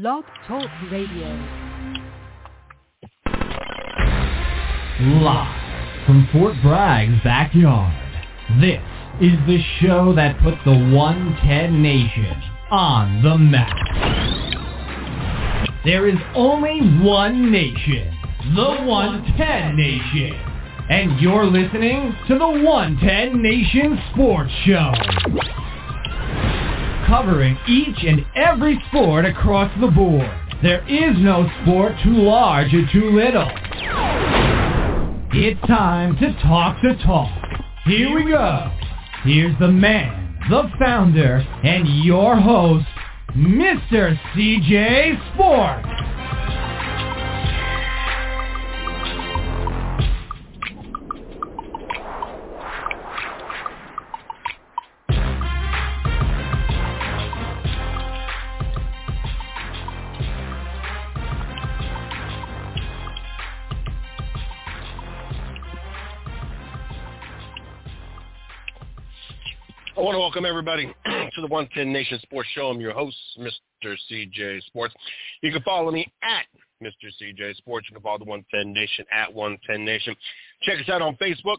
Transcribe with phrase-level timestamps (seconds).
[0.00, 1.28] Blog Talk Radio.
[4.98, 7.92] Live from Fort Bragg's backyard,
[8.62, 8.80] this
[9.20, 12.34] is the show that put the 110 Nation
[12.70, 13.76] on the map.
[15.84, 18.10] There is only one nation,
[18.56, 20.32] the 110 Nation.
[20.88, 25.59] And you're listening to the 110 Nation Sports Show.
[27.10, 30.30] Covering each and every sport across the board.
[30.62, 33.50] There is no sport too large or too little.
[35.32, 37.28] It's time to talk the talk.
[37.84, 38.70] Here we go.
[39.24, 42.86] Here's the man, the founder, and your host,
[43.36, 44.16] Mr.
[44.32, 45.88] CJ Sports.
[70.30, 70.86] Welcome everybody
[71.34, 72.68] to the 110 Nation Sports Show.
[72.68, 73.96] I'm your host, Mr.
[74.08, 74.94] CJ Sports.
[75.42, 76.46] You can follow me at
[76.80, 77.10] Mr.
[77.20, 77.88] CJ Sports.
[77.90, 80.14] You can follow the 110 Nation at 110 Nation.
[80.62, 81.56] Check us out on Facebook,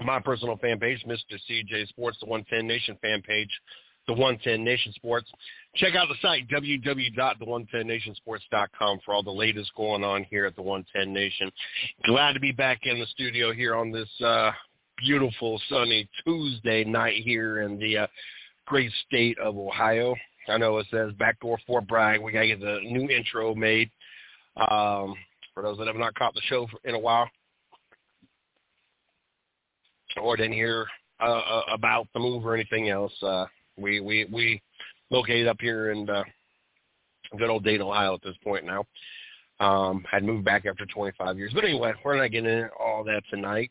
[0.00, 1.38] my personal fan page, Mr.
[1.48, 3.50] CJ Sports, the 110 Nation fan page,
[4.08, 5.30] the 110 Nation Sports.
[5.76, 11.14] Check out the site, www.the110nationsports.com for all the latest going on here at the 110
[11.14, 11.48] Nation.
[12.06, 14.50] Glad to be back in the studio here on this uh,
[15.02, 18.06] beautiful sunny Tuesday night here in the uh,
[18.66, 20.14] great state of Ohio.
[20.48, 22.20] I know it says backdoor Fort Bragg.
[22.20, 23.90] We gotta get the new intro made.
[24.56, 25.14] Um,
[25.54, 27.28] for those that have not caught the show in a while
[30.20, 30.86] or didn't hear
[31.20, 34.62] uh, uh, about the move or anything else, uh, we we we
[35.10, 36.24] located up here in uh,
[37.38, 38.84] good old Dayton, Ohio at this point now.
[39.60, 43.22] Um, had moved back after 25 years, but anyway, we're not getting into all that
[43.30, 43.70] tonight.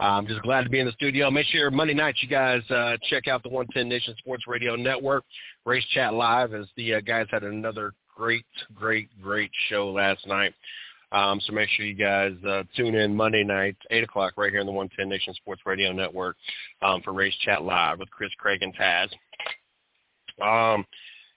[0.00, 1.30] I'm just glad to be in the studio.
[1.30, 5.24] Make sure Monday night you guys uh, check out the 110 Nation Sports Radio Network,
[5.66, 10.54] Race Chat Live, as the uh, guys had another great, great, great show last night.
[11.12, 14.60] Um, so make sure you guys uh, tune in Monday night, 8 o'clock, right here
[14.60, 16.36] on the 110 Nation Sports Radio Network
[16.80, 19.08] um, for Race Chat Live with Chris, Craig, and Taz.
[20.40, 20.86] Um,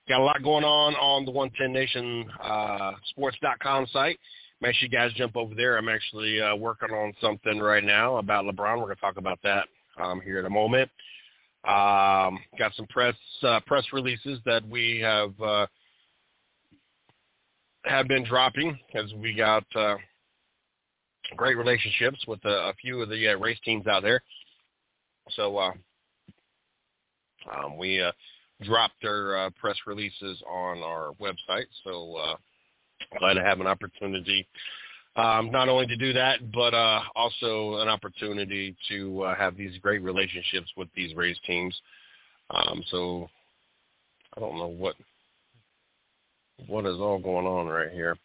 [0.08, 4.20] got a lot going on on the 110 Nation uh, Sports.com site
[4.64, 5.78] make sure you guys jump over there.
[5.78, 8.78] I'm actually uh, working on something right now about LeBron.
[8.78, 9.68] We're going to talk about that
[10.02, 10.90] um, here in a moment.
[11.66, 15.68] Um, got some press uh, press releases that we have uh,
[17.86, 19.96] have been dropping as we got uh,
[21.36, 24.22] great relationships with a, a few of the uh, race teams out there.
[25.32, 25.72] So uh,
[27.54, 28.12] um, we uh,
[28.62, 31.68] dropped their uh, press releases on our website.
[31.84, 32.36] So uh,
[33.20, 34.48] glad to have an opportunity
[35.16, 39.78] um, not only to do that, but uh, also an opportunity to uh, have these
[39.80, 41.76] great relationships with these race teams.
[42.50, 43.30] Um, so
[44.36, 44.96] I don't know what
[46.68, 48.18] what is all going on right here.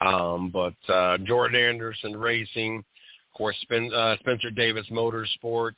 [0.00, 5.72] Um, but uh, Jordan Anderson Racing, of course, Spen- uh, Spencer Davis Motorsports,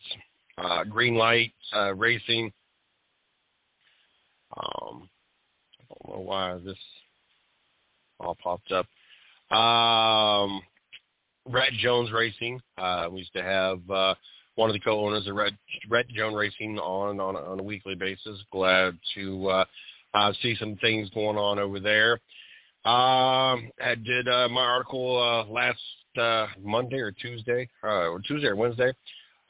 [0.58, 2.52] uh, Green Light uh, Racing.
[4.56, 5.08] Um,
[5.78, 6.76] I don't know why this
[8.20, 8.86] all popped up.
[9.56, 10.62] Um,
[11.48, 12.60] Rette Jones Racing.
[12.78, 14.14] Uh, we used to have uh,
[14.54, 15.56] one of the co-owners of Red
[15.88, 18.38] Rette Jones Racing on on a, on a weekly basis.
[18.52, 19.64] Glad to uh,
[20.14, 22.12] uh, see some things going on over there.
[22.84, 25.80] Um, I did uh, my article uh, last
[26.18, 28.92] uh, Monday or Tuesday, uh, or Tuesday or Wednesday,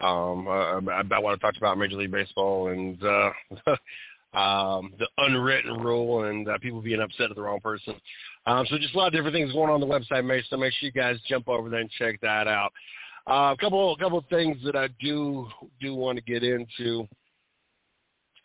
[0.01, 3.31] um, uh, about what I talked about Major League Baseball and uh,
[4.39, 7.95] um, the unwritten rule and uh, people being upset at the wrong person.
[8.47, 10.43] Um, so just a lot of different things going on, on the website.
[10.49, 12.73] So make sure you guys jump over there and check that out.
[13.27, 15.47] Uh, a couple, a couple of things that I do
[15.81, 17.07] do want to get into.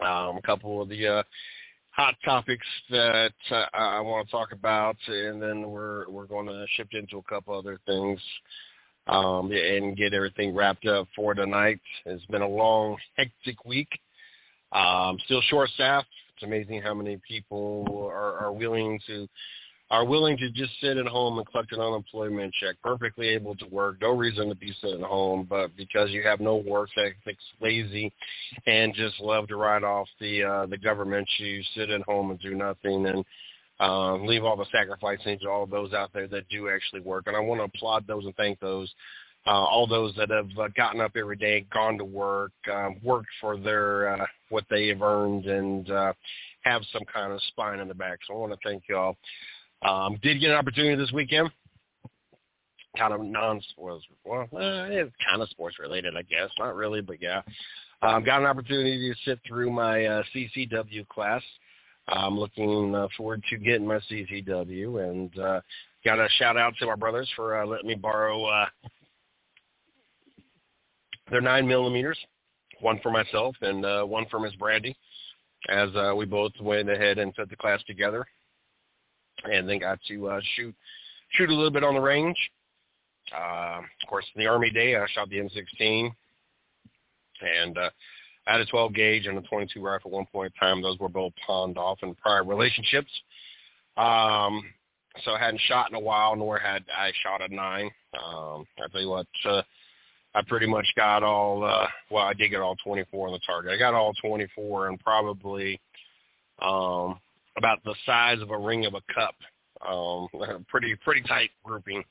[0.01, 1.23] Um, a couple of the uh,
[1.91, 6.65] hot topics that uh, I want to talk about, and then we're we're going to
[6.75, 8.19] shift into a couple other things
[9.07, 11.79] um, and get everything wrapped up for tonight.
[12.05, 13.87] It's been a long, hectic week.
[14.73, 16.07] Um, still short staffed.
[16.35, 19.27] It's amazing how many people are, are willing to
[19.91, 23.67] are willing to just sit at home and collect an unemployment check, perfectly able to
[23.67, 28.11] work, no reason to be sitting home, but because you have no work ethics, lazy,
[28.65, 32.39] and just love to write off the uh, the government, you sit at home and
[32.39, 33.23] do nothing and
[33.79, 37.25] uh, leave all the sacrificing to all those out there that do actually work.
[37.27, 38.91] And I want to applaud those and thank those
[39.47, 43.29] uh, all those that have uh, gotten up every day, gone to work, um, worked
[43.39, 46.13] for their uh, what they have earned, and uh,
[46.61, 48.19] have some kind of spine in the back.
[48.27, 49.17] So I want to thank y'all.
[49.87, 51.49] Um, did get an opportunity this weekend.
[52.97, 54.05] Kind of non-sports.
[54.23, 56.49] Well, uh, it's kind of sports related, I guess.
[56.57, 57.41] Not really, but yeah.
[58.01, 61.41] Um, got an opportunity to sit through my uh, CCW class.
[62.07, 65.61] I'm looking uh, forward to getting my CCW, and uh,
[66.03, 68.65] got a shout out to our brothers for uh, letting me borrow uh,
[71.31, 72.17] their nine millimeters,
[72.79, 74.95] one for myself and uh, one for Miss Brandy,
[75.69, 78.25] as uh, we both went ahead and set the class together,
[79.43, 80.73] and then got to uh, shoot
[81.31, 82.37] shoot a little bit on the range.
[83.35, 86.11] Uh, of course, the Army Day, I shot the M16,
[87.41, 87.89] and uh,
[88.47, 90.81] I had a 12 gauge and a 22 rifle at one point in time.
[90.81, 93.09] Those were both pawned off in prior relationships.
[93.97, 94.63] Um,
[95.23, 97.89] so I hadn't shot in a while, nor had I shot a nine.
[98.13, 99.61] Um, I tell you what, uh,
[100.35, 101.63] I pretty much got all.
[101.63, 103.71] Uh, well, I did get all 24 on the target.
[103.71, 105.79] I got all 24 and probably
[106.61, 107.19] um,
[107.57, 109.35] about the size of a ring of a cup.
[109.87, 110.27] Um,
[110.67, 112.03] pretty pretty tight grouping.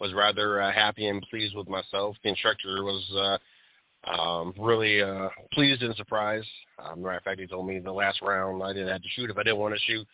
[0.00, 2.16] Was rather uh, happy and pleased with myself.
[2.24, 6.48] The instructor was uh, um, really uh, pleased and surprised.
[6.78, 9.30] Um, matter of fact, he told me the last round I didn't have to shoot
[9.30, 10.06] if I didn't want to shoot.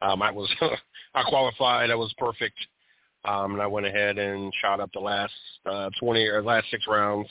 [0.00, 0.48] Um, I was
[1.14, 1.90] I qualified.
[1.90, 2.56] I was perfect,
[3.24, 5.32] um, and I went ahead and shot up the last
[5.66, 7.28] uh, 20 or last six rounds,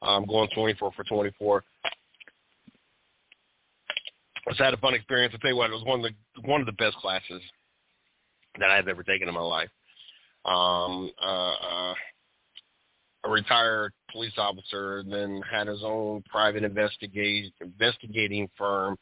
[0.00, 1.64] um, going 24 for 24.
[4.46, 5.34] It's had a fun experience.
[5.36, 7.42] I tell you what, it was one of the one of the best classes
[8.58, 9.70] that I've ever taken in my life.
[10.44, 11.94] Um, uh, uh,
[13.24, 18.96] a retired police officer, then had his own private investigate, investigating firm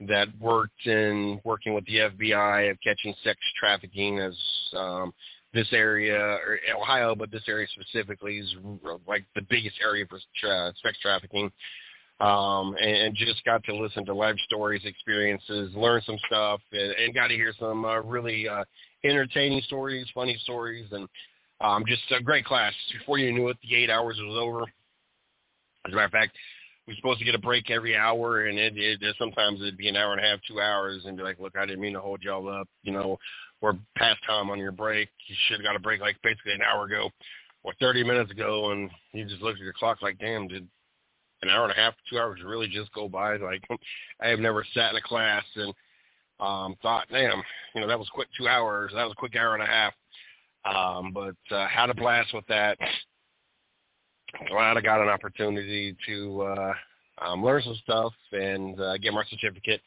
[0.00, 4.34] that worked in working with the FBI of catching sex trafficking as
[4.74, 5.12] um,
[5.52, 8.54] this area, or Ohio, but this area specifically is
[9.06, 11.50] like the biggest area for tra- sex trafficking.
[12.20, 16.92] Um, and, and just got to listen to life stories, experiences, learn some stuff, and,
[16.92, 18.64] and got to hear some uh, really uh,
[19.04, 21.08] entertaining stories, funny stories, and
[21.60, 22.72] um, just a great class.
[22.98, 24.62] Before you knew it, the eight hours was over.
[25.86, 26.36] As a matter of fact,
[26.88, 29.88] we are supposed to get a break every hour, and it, it sometimes it'd be
[29.88, 32.00] an hour and a half, two hours, and be like, look, I didn't mean to
[32.00, 32.66] hold y'all up.
[32.82, 33.18] You know,
[33.60, 35.08] we're past time on your break.
[35.26, 37.10] You should have got a break like basically an hour ago
[37.62, 40.66] or 30 minutes ago, and you just look at your clock like, damn, did
[41.42, 43.36] an hour and a half, two hours really just go by?
[43.36, 43.62] Like,
[44.20, 45.72] I have never sat in a class and
[46.40, 47.42] um, thought, damn,
[47.74, 48.92] you know, that was quick two hours.
[48.94, 49.94] That was a quick hour and a half.
[50.64, 52.78] Um, but uh, had a blast with that.
[54.48, 56.72] Glad I got an opportunity to uh,
[57.22, 59.80] um, learn some stuff and uh, get my certificate.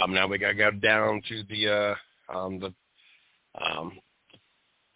[0.00, 2.72] Um, now we got to go down to the uh, um, the
[3.60, 3.92] um,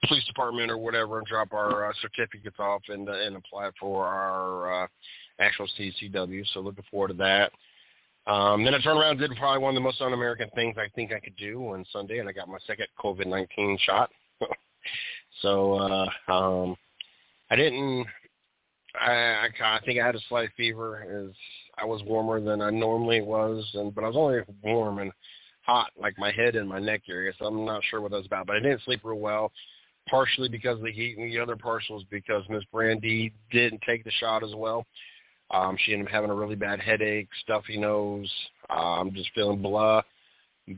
[0.06, 4.06] police department or whatever and drop our uh, certificates off and uh, and apply for
[4.06, 4.86] our uh,
[5.40, 6.44] actual CCW.
[6.52, 7.52] So looking forward to that.
[8.30, 10.88] Um, then I turned around and did probably one of the most un-American things I
[10.94, 14.10] think I could do on Sunday, and I got my second COVID-19 shot.
[15.42, 16.76] So uh, um,
[17.50, 18.06] I didn't.
[18.98, 21.26] I, I I think I had a slight fever.
[21.28, 21.34] As
[21.76, 25.12] I was warmer than I normally was, and but I was only warm and
[25.62, 27.32] hot, like my head and my neck area.
[27.38, 28.46] So I'm not sure what that was about.
[28.46, 29.52] But I didn't sleep real well,
[30.08, 34.04] partially because of the heat, and the other partial is because Miss Brandy didn't take
[34.04, 34.86] the shot as well.
[35.50, 38.30] Um, she ended up having a really bad headache, stuffy nose.
[38.68, 40.02] I'm just feeling blah.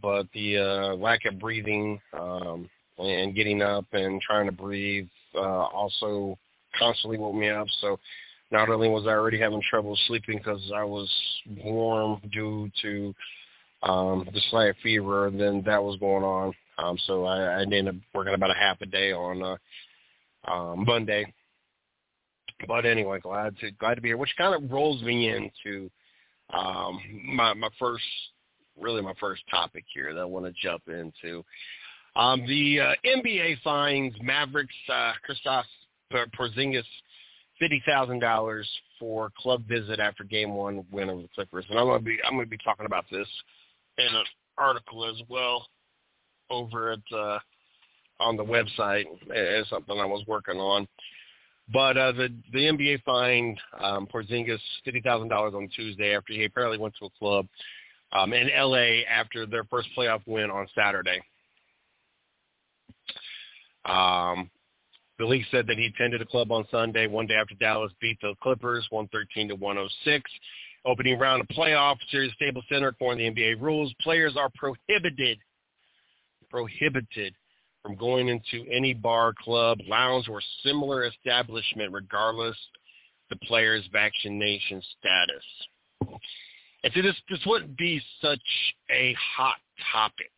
[0.03, 5.39] But the uh, lack of breathing um, and getting up and trying to breathe uh,
[5.41, 6.39] also
[6.79, 7.67] constantly woke me up.
[7.81, 7.99] So
[8.51, 11.11] not only was I already having trouble sleeping because I was
[11.65, 13.15] warm due to
[13.83, 16.53] um, the slight fever, and then that was going on.
[16.79, 20.85] Um, so I, I ended up working about a half a day on uh, um,
[20.87, 21.33] Monday.
[22.67, 25.91] But anyway, glad to glad to be here, which kind of rolls me into
[26.53, 28.05] um, my my first,
[28.81, 31.45] really my first topic here that I want to jump into.
[32.17, 35.65] Um, the uh, NBA fines Mavericks uh, Kristaps
[36.13, 36.83] Porzingis
[37.59, 41.87] fifty thousand dollars for club visit after Game One win over the Clippers, and I'm
[41.87, 43.29] gonna be I'm gonna be talking about this
[43.99, 44.25] in an
[44.57, 45.67] article as well
[46.51, 47.39] over at uh,
[48.21, 50.89] on the website as something I was working on.
[51.73, 56.45] But uh, the the NBA fined um, Porzingis fifty thousand dollars on Tuesday after he
[56.45, 57.47] apparently went to a club
[58.13, 61.21] um, in LA after their first playoff win on Saturday.
[63.85, 64.51] Um,
[65.19, 68.19] the league said that he attended a club on Sunday, one day after Dallas beat
[68.21, 70.31] the Clippers, 113 to 106.
[70.85, 75.39] Opening round of playoff series Staples Center, according to the NBA rules, players are prohibited,
[76.49, 77.35] prohibited
[77.83, 82.57] from going into any bar, club, lounge, or similar establishment, regardless
[83.31, 86.19] the player's vaccination status.
[86.85, 88.41] And so this this wouldn't be such
[88.91, 89.57] a hot
[89.93, 90.33] topic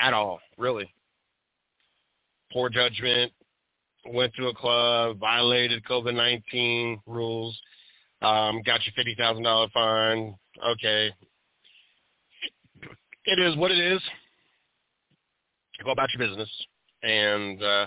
[0.00, 0.92] at all, really.
[2.52, 3.32] Poor judgment,
[4.06, 7.58] went to a club, violated COVID nineteen rules,
[8.22, 10.34] um, got your fifty thousand dollar fine.
[10.64, 11.10] Okay,
[13.24, 14.00] it is what it is.
[15.84, 16.50] Go about your business,
[17.02, 17.86] and uh,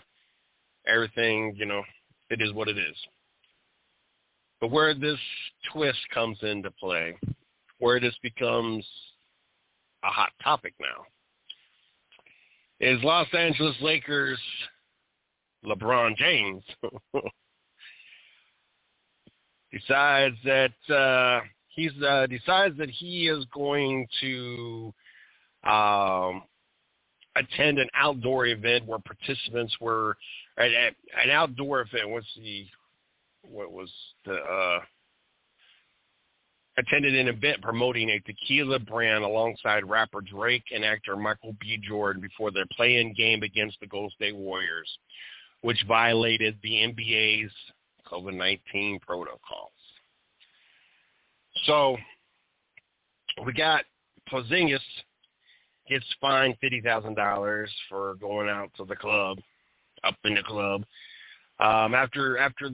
[0.88, 1.83] everything, you know,
[2.29, 2.95] it is what it is.
[4.62, 5.19] But where this
[5.74, 7.17] twist comes into play,
[7.79, 8.86] where this becomes
[10.03, 11.05] a hot topic now,
[12.79, 14.39] is Los Angeles Lakers
[15.65, 16.63] LeBron James
[19.71, 24.93] decides that uh, he's uh, decides that he is going to
[25.63, 26.43] um,
[27.36, 30.18] attend an outdoor event where participants were
[30.58, 32.10] at, at an outdoor event.
[32.10, 32.66] What's the
[33.44, 33.90] what was
[34.26, 34.80] the uh,
[36.78, 41.80] attended an event promoting a tequila brand alongside rapper Drake and actor Michael B.
[41.82, 44.90] Jordan before their play-in game against the Golden State Warriors,
[45.62, 47.52] which violated the NBA's
[48.10, 49.72] COVID-19 protocols.
[51.66, 51.98] So
[53.46, 53.84] we got
[54.32, 54.80] Porzingis
[55.90, 59.40] gets fined fifty thousand dollars for going out to the club,
[60.04, 60.84] up in the club,
[61.60, 62.72] um, after after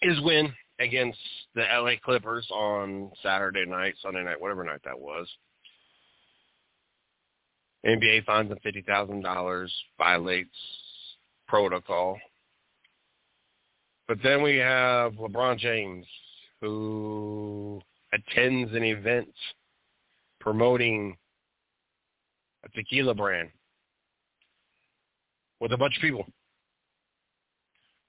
[0.00, 1.18] his win against
[1.54, 5.28] the LA Clippers on Saturday night, Sunday night, whatever night that was.
[7.86, 10.50] NBA fines him fifty thousand dollars, violates
[11.48, 12.18] protocol.
[14.08, 16.06] But then we have LeBron James,
[16.60, 17.80] who
[18.12, 19.28] attends an event
[20.40, 21.16] promoting
[22.64, 23.48] a tequila brand
[25.60, 26.26] with a bunch of people,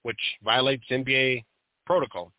[0.03, 1.43] which violates NBA
[1.85, 2.31] protocol.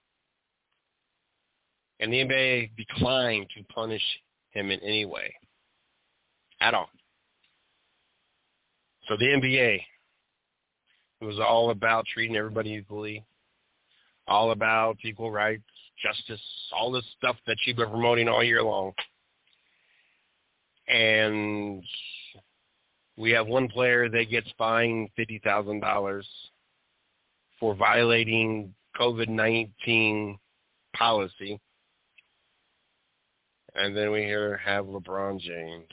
[2.00, 4.02] And the NBA declined to punish
[4.50, 5.32] him in any way
[6.60, 6.88] at all.
[9.08, 9.80] So the NBA
[11.20, 13.24] was all about treating everybody equally,
[14.26, 15.62] all about equal rights,
[16.02, 16.40] justice,
[16.72, 18.92] all this stuff that you've been promoting all year long.
[20.88, 21.82] And
[23.16, 26.26] we have one player that gets fined fifty thousand dollars
[27.60, 30.36] for violating COVID-19
[30.96, 31.60] policy.
[33.74, 35.88] And then we here have LeBron James,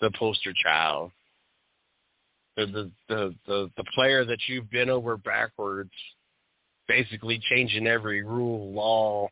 [0.00, 1.10] the poster child,
[2.56, 5.90] the the the the, the player that you've been over backwards,
[6.88, 9.28] basically changing every rule, law,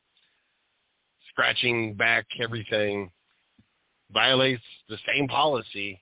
[1.31, 3.11] scratching back everything,
[4.14, 6.00] violates the same policy,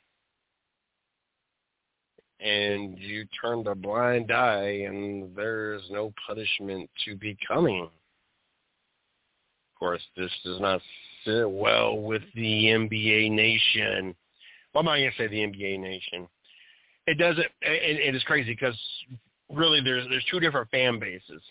[2.40, 7.84] and you turned a blind eye and there's no punishment to be coming.
[7.84, 10.80] Of course, this does not
[11.24, 14.14] sit well with the NBA nation.
[14.74, 16.28] Well, I'm not going to say the NBA nation.
[17.06, 17.46] It doesn't.
[17.62, 18.78] It, it is crazy because
[19.50, 21.42] really there's there's two different fan bases.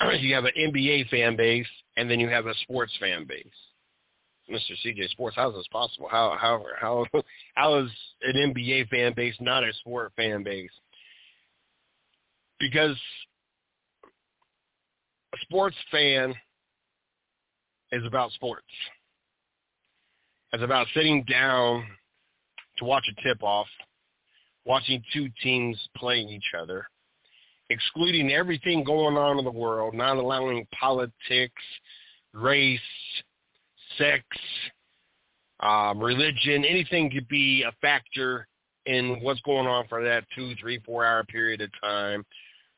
[0.20, 3.46] You have an NBA fan base, and then you have a sports fan base.
[4.50, 4.72] Mr.
[4.84, 6.08] CJ Sports, how is this possible?
[6.10, 7.06] How how how
[7.54, 7.90] how is
[8.22, 10.70] an NBA fan base not a sport fan base?
[12.60, 12.96] Because
[15.32, 16.34] a sports fan
[17.92, 18.66] is about sports.
[20.52, 21.84] It's about sitting down
[22.78, 23.66] to watch a tip-off,
[24.64, 26.86] watching two teams playing each other,
[27.70, 31.62] excluding everything going on in the world, not allowing politics,
[32.32, 32.80] race,
[33.98, 34.24] sex,
[35.60, 38.46] um, religion, anything could be a factor
[38.86, 42.24] in what's going on for that two, three, four hour period of time,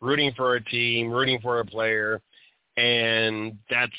[0.00, 2.20] rooting for a team, rooting for a player,
[2.76, 3.92] and that's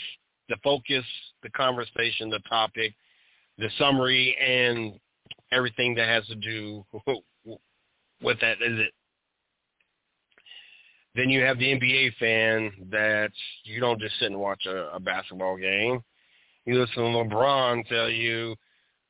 [0.50, 1.04] the focus,
[1.44, 2.94] the conversation, the topic,
[3.58, 5.00] the summary, and
[5.52, 6.86] everything that has to do
[8.22, 8.94] with that is it.
[11.16, 13.32] Then you have the NBA fan that
[13.64, 16.02] you don't just sit and watch a, a basketball game.
[16.68, 18.54] You listen to LeBron tell you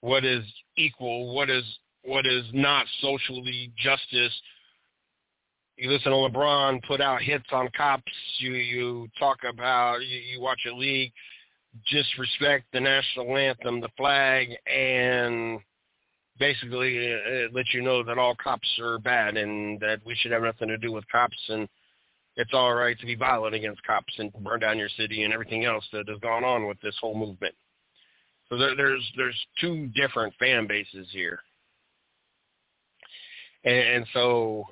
[0.02, 0.44] what is
[0.78, 1.64] equal, what is
[2.04, 4.32] what is not socially justice.
[5.76, 8.12] You listen to LeBron put out hits on cops.
[8.38, 11.12] You you talk about you, you watch a league
[11.92, 15.60] disrespect the national anthem, the flag, and
[16.38, 20.44] basically uh, let you know that all cops are bad and that we should have
[20.44, 21.68] nothing to do with cops and
[22.38, 25.66] it's all right to be violent against cops and burn down your city and everything
[25.66, 27.56] else that has gone on with this whole movement.
[28.50, 31.40] So there, there's there's two different fan bases here,
[33.66, 34.64] and, and so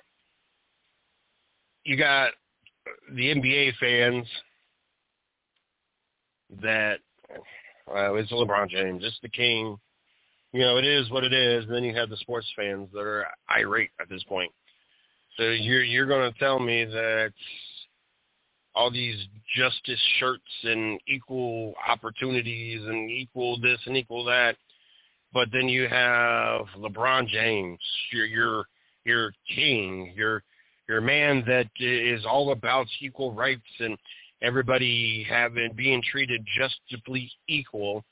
[1.83, 2.31] you got
[3.11, 4.25] the NBA fans
[6.61, 6.99] that
[7.87, 9.77] well, it's LeBron James, it's the king.
[10.53, 11.65] You know, it is what it is.
[11.65, 14.51] And then you have the sports fans that are irate at this point.
[15.37, 17.33] So you're you're going to tell me that
[18.73, 19.17] all these
[19.55, 24.55] justice shirts and equal opportunities and equal this and equal that,
[25.33, 27.79] but then you have LeBron James,
[28.11, 28.65] your your
[29.05, 30.43] your king, your
[30.87, 33.97] your man that is all about equal rights and
[34.41, 38.03] everybody having being treated justly equal.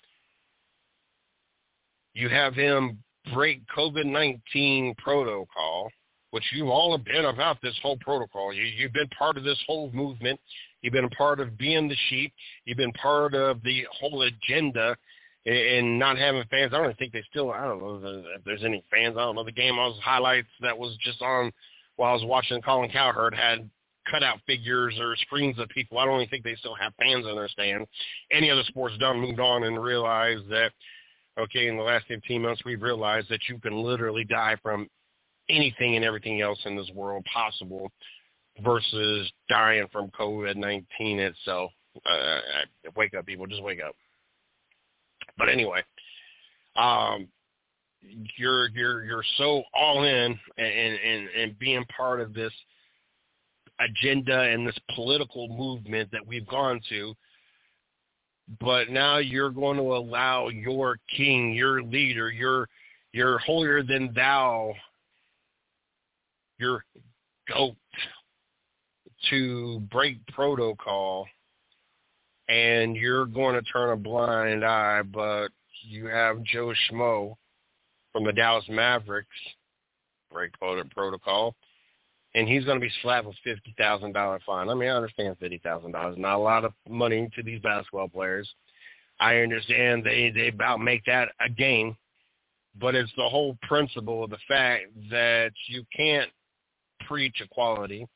[2.13, 3.03] You have him
[3.34, 5.89] break COVID-19 protocol,
[6.33, 8.51] which you all been about this whole protocol.
[8.51, 10.39] You, you've been part of this whole movement.
[10.81, 12.33] You've been a part of being the sheep.
[12.65, 14.97] You've been part of the whole agenda
[15.45, 16.73] and not having fans.
[16.73, 17.51] I don't think they still.
[17.51, 19.15] I don't know if there's any fans.
[19.15, 19.43] I don't know.
[19.43, 21.51] The game I was highlights that was just on
[21.97, 23.69] while I was watching Colin Cowherd had
[24.09, 25.99] cutout figures or screens of people.
[25.99, 27.87] I don't even think they still have fans in their stands.
[28.31, 30.71] Any other sports done moved on and realized that,
[31.39, 34.89] okay, in the last 15 months, we've realized that you can literally die from
[35.50, 37.91] anything and everything else in this world possible
[38.63, 41.71] versus dying from COVID-19 itself.
[42.05, 42.39] Uh,
[42.95, 43.47] wake up, people.
[43.47, 43.95] Just wake up.
[45.38, 45.81] But anyway,
[46.75, 47.27] um,
[48.38, 52.51] you're you're you're so all in and and and being part of this
[53.79, 57.13] agenda and this political movement that we've gone to
[58.59, 62.67] but now you're going to allow your king your leader your
[63.13, 64.73] your holier than thou
[66.60, 66.83] your
[67.51, 67.75] goat
[69.29, 71.25] to break protocol
[72.50, 75.50] and you're going to turn a blind eye but
[75.88, 77.36] you have Joe Schmo
[78.12, 79.27] from the Dallas Mavericks
[80.31, 81.55] break protocol,
[82.33, 84.69] and he's going to be slapped with fifty thousand dollar fine.
[84.69, 88.07] I mean, I understand fifty thousand dollars, not a lot of money to these basketball
[88.07, 88.50] players.
[89.19, 91.95] I understand they they about make that a game,
[92.79, 96.29] but it's the whole principle of the fact that you can't
[97.07, 98.07] preach equality,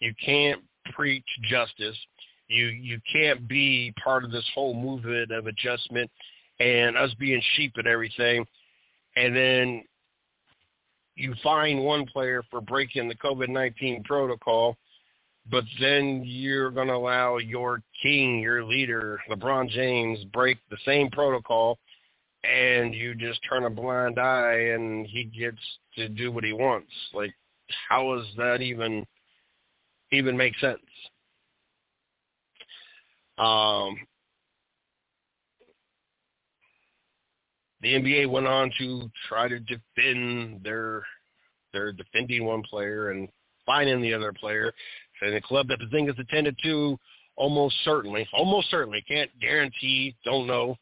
[0.00, 0.60] you can't
[0.92, 1.96] preach justice,
[2.48, 6.10] you you can't be part of this whole movement of adjustment
[6.60, 8.46] and us being sheep and everything.
[9.16, 9.84] And then
[11.14, 14.76] you fine one player for breaking the COVID-19 protocol,
[15.50, 21.10] but then you're going to allow your king, your leader, LeBron James, break the same
[21.10, 21.78] protocol,
[22.44, 25.58] and you just turn a blind eye and he gets
[25.96, 26.92] to do what he wants.
[27.12, 27.34] Like,
[27.88, 29.06] how does that even
[30.12, 30.78] even make sense?
[33.36, 33.96] Um,
[37.82, 41.02] the NBA went on to try to defend their
[41.72, 43.28] their defending one player and
[43.66, 44.72] fining the other player.
[45.20, 46.98] And the club that the thing is attended to
[47.36, 50.76] almost certainly, almost certainly, can't guarantee, don't know,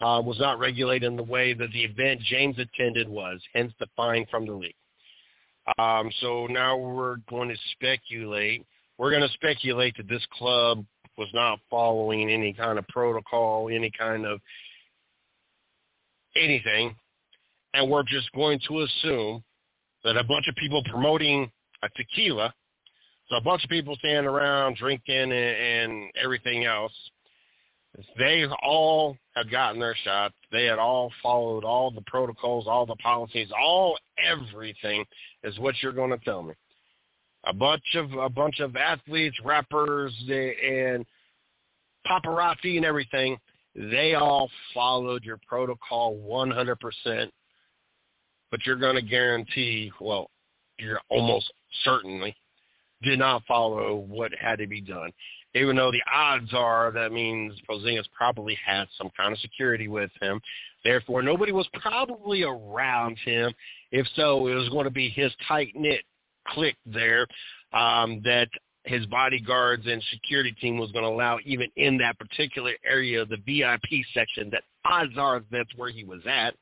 [0.00, 3.86] uh, was not regulated in the way that the event James attended was, hence the
[3.96, 4.74] fine from the league.
[5.78, 8.64] Um, so now we're going to speculate.
[8.98, 10.84] We're going to speculate that this club
[11.18, 14.40] was not following any kind of protocol, any kind of
[16.36, 16.94] anything,
[17.74, 19.42] and we're just going to assume
[20.04, 21.50] that a bunch of people promoting
[21.82, 22.52] a tequila,
[23.28, 26.92] so a bunch of people standing around drinking and, and everything else,
[28.18, 30.34] they all had gotten their shots.
[30.52, 35.04] They had all followed all the protocols, all the policies, all everything
[35.44, 36.54] is what you're going to tell me.
[37.44, 41.06] A bunch of a bunch of athletes, rappers, and
[42.06, 43.38] paparazzi and everything
[43.76, 47.30] they all followed your protocol 100%,
[48.50, 50.30] but you're going to guarantee, well,
[50.78, 51.52] you're almost
[51.84, 52.34] certainly
[53.02, 55.12] did not follow what had to be done.
[55.56, 60.10] Even though the odds are that means Porzingis probably had some kind of security with
[60.20, 60.40] him.
[60.84, 63.52] Therefore, nobody was probably around him.
[63.90, 66.02] If so, it was going to be his tight-knit
[66.48, 67.26] clique there
[67.72, 68.48] um, that
[68.84, 73.28] his bodyguards and security team was going to allow even in that particular area, of
[73.28, 76.54] the VIP section, that odds are that's where he was at.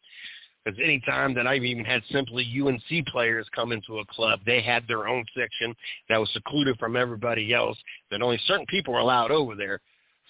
[0.64, 4.62] Because any time that I've even had simply UNC players come into a club, they
[4.62, 5.74] had their own section
[6.08, 7.76] that was secluded from everybody else,
[8.10, 9.80] that only certain people were allowed over there.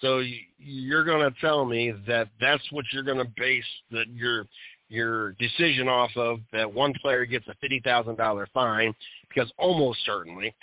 [0.01, 0.23] So
[0.59, 4.47] you're going to tell me that that's what you're going to base that your
[4.91, 8.95] your decision off of, that one player gets a $50,000 fine,
[9.29, 10.55] because almost certainly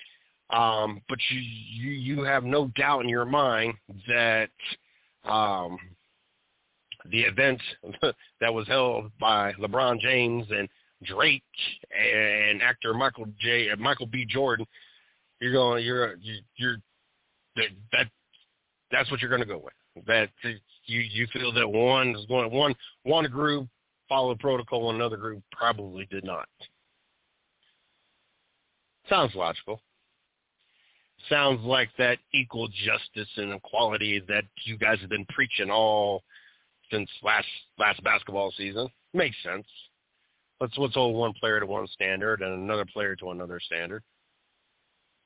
[0.52, 3.74] um, but you, you you have no doubt in your mind
[4.08, 4.50] that
[5.24, 5.78] um,
[7.10, 7.62] the event
[8.42, 10.68] that was held by LeBron James and
[11.04, 11.44] Drake
[11.92, 13.70] and actor Michael J.
[13.78, 14.26] Michael B.
[14.28, 14.66] Jordan,
[15.40, 16.16] you're going you're
[16.56, 16.78] you're,
[17.56, 18.08] that
[18.92, 20.06] that's what you're going to go with.
[20.06, 20.30] that
[20.86, 23.68] you you feel that one is going one one group
[24.08, 26.48] followed protocol and another group probably did not.
[29.10, 29.82] Sounds logical.
[31.30, 36.24] Sounds like that equal justice and equality that you guys have been preaching all
[36.91, 38.88] since last last basketball season.
[39.13, 39.65] Makes sense.
[40.60, 44.04] Let's let's hold one player to one standard and another player to another standard.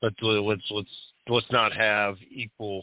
[0.02, 0.88] Let's let's let's
[1.28, 2.82] let's not have equal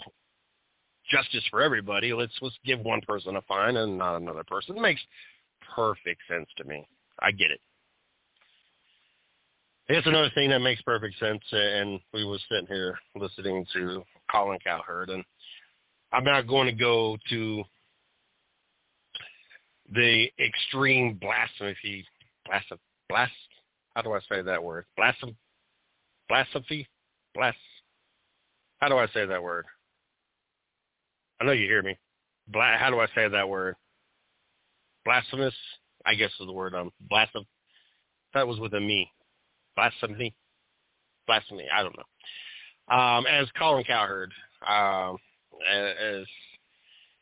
[1.09, 2.13] justice for everybody.
[2.13, 4.77] Let's let's give one person a fine and not another person.
[4.77, 5.01] It makes
[5.75, 6.85] perfect sense to me.
[7.19, 7.61] I get it.
[9.87, 14.03] It's another thing that makes perfect sense, uh, and we were sitting here listening to
[14.31, 15.23] Colin Cowherd, and
[16.13, 17.63] I'm not going to go to
[19.93, 22.05] the extreme blasphemy,
[22.45, 22.79] blasphemy,
[23.09, 23.31] blast,
[23.95, 24.85] how do I say that word?
[24.97, 25.35] Blasphemy,
[26.27, 26.87] blasphemy,
[27.35, 27.55] blas,
[28.79, 29.65] how do I say that word?
[31.39, 31.97] I know you hear me.
[32.47, 33.75] Bla- how do I say that word?
[35.05, 35.53] Blasphemous,
[36.05, 36.75] I guess is the word.
[36.75, 36.91] Um.
[38.33, 39.09] That was with a me.
[39.75, 40.33] Blasphemy.
[41.27, 41.67] Blasphemy.
[41.73, 42.95] I don't know.
[42.95, 44.31] Um, as Colin Cowherd,
[44.67, 45.17] um,
[45.71, 46.25] as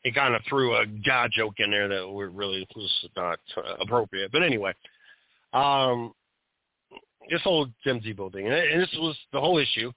[0.02, 4.32] he kind of threw a God joke in there that really was not uh, appropriate.
[4.32, 4.72] But anyway,
[5.52, 6.12] um,
[7.30, 9.92] this whole Tim Tebow thing, and this was the whole issue,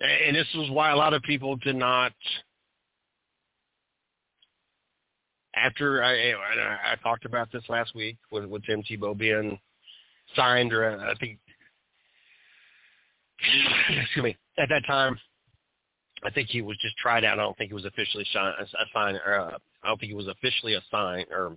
[0.00, 2.12] and this was why a lot of people did not.
[5.56, 9.56] After I, I, I talked about this last week with, with Tim Tebow being
[10.34, 11.38] signed, or I think,
[13.88, 15.16] excuse me, at that time
[16.24, 17.38] I think he was just tried out.
[17.38, 19.18] I don't think he was officially assigned.
[19.26, 21.56] Or, uh, I don't think he was officially assigned, or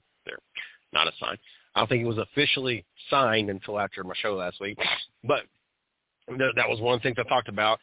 [0.94, 1.40] not assigned.
[1.74, 4.78] I don't think he was officially signed until after my show last week.
[5.24, 5.44] But
[6.28, 7.80] th- that was one thing I talked about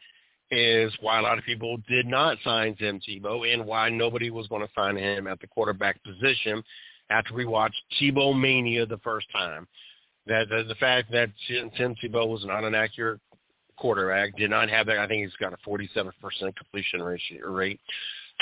[0.51, 4.47] is why a lot of people did not sign Tim Tebow and why nobody was
[4.47, 6.63] going to sign him at the quarterback position
[7.09, 9.67] after we watched Tebow Mania the first time.
[10.27, 13.19] That the, the fact that Tim Tebow was not an accurate
[13.77, 14.35] quarterback.
[14.37, 14.97] Did not have that.
[14.97, 16.11] I think he's got a 47%
[16.55, 17.79] completion rate,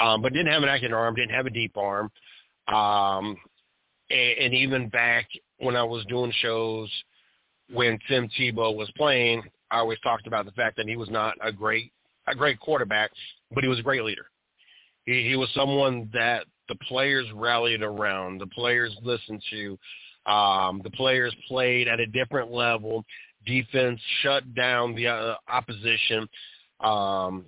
[0.01, 1.15] um, but didn't have an accurate arm.
[1.15, 2.11] Didn't have a deep arm.
[2.67, 3.37] Um,
[4.09, 5.27] and, and even back
[5.59, 6.89] when I was doing shows
[7.71, 11.35] when Tim Tebow was playing, I always talked about the fact that he was not
[11.41, 11.91] a great
[12.27, 13.11] a great quarterback,
[13.53, 14.27] but he was a great leader.
[15.05, 19.77] He, he was someone that the players rallied around, the players listened to,
[20.31, 23.03] um, the players played at a different level
[23.45, 26.27] defense shut down the uh, opposition.
[26.79, 27.45] Um,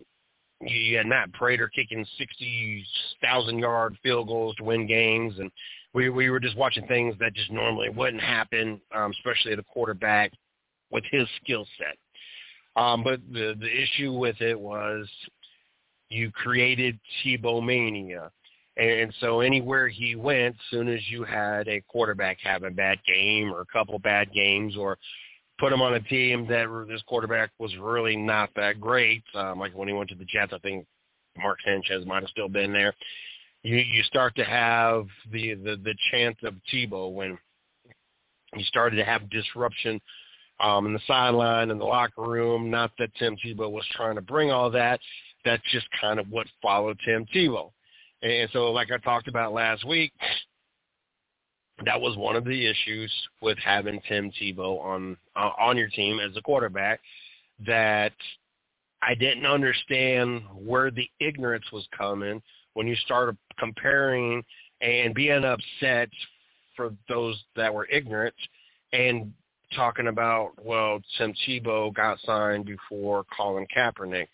[0.61, 5.35] you had Matt Prater kicking 60,000 yard field goals to win games.
[5.39, 5.51] And
[5.93, 9.63] we, we were just watching things that just normally wouldn't happen, um, especially at a
[9.63, 10.31] quarterback
[10.91, 11.97] with his skill set.
[12.81, 15.07] Um, but the, the issue with it was
[16.09, 18.31] you created Tebow mania.
[18.77, 23.53] And so anywhere he went, soon as you had a quarterback have a bad game
[23.53, 24.97] or a couple bad games or
[25.59, 29.23] put him on a team that this quarterback was really not that great.
[29.33, 30.85] Um, like when he went to the Jets, I think
[31.37, 32.93] Mark Sanchez might have still been there.
[33.63, 37.37] You you start to have the the, the chance of Tebow when
[38.55, 39.99] you started to have disruption
[40.59, 42.69] um, in the sideline and the locker room.
[42.69, 44.99] Not that Tim Tebow was trying to bring all that.
[45.43, 47.71] That's just kind of what followed Tim Tebow.
[48.21, 50.11] And so, like I talked about last week,
[51.83, 53.11] that was one of the issues
[53.41, 57.01] with having Tim Tebow on uh, on your team as a quarterback
[57.65, 58.13] that
[59.01, 62.41] I didn't understand where the ignorance was coming
[62.73, 64.43] when you started comparing
[64.81, 66.09] and being upset
[66.75, 68.35] for those that were ignorant
[68.93, 69.33] and
[69.75, 74.27] talking about, well, Tim Tebow got signed before Colin Kaepernick.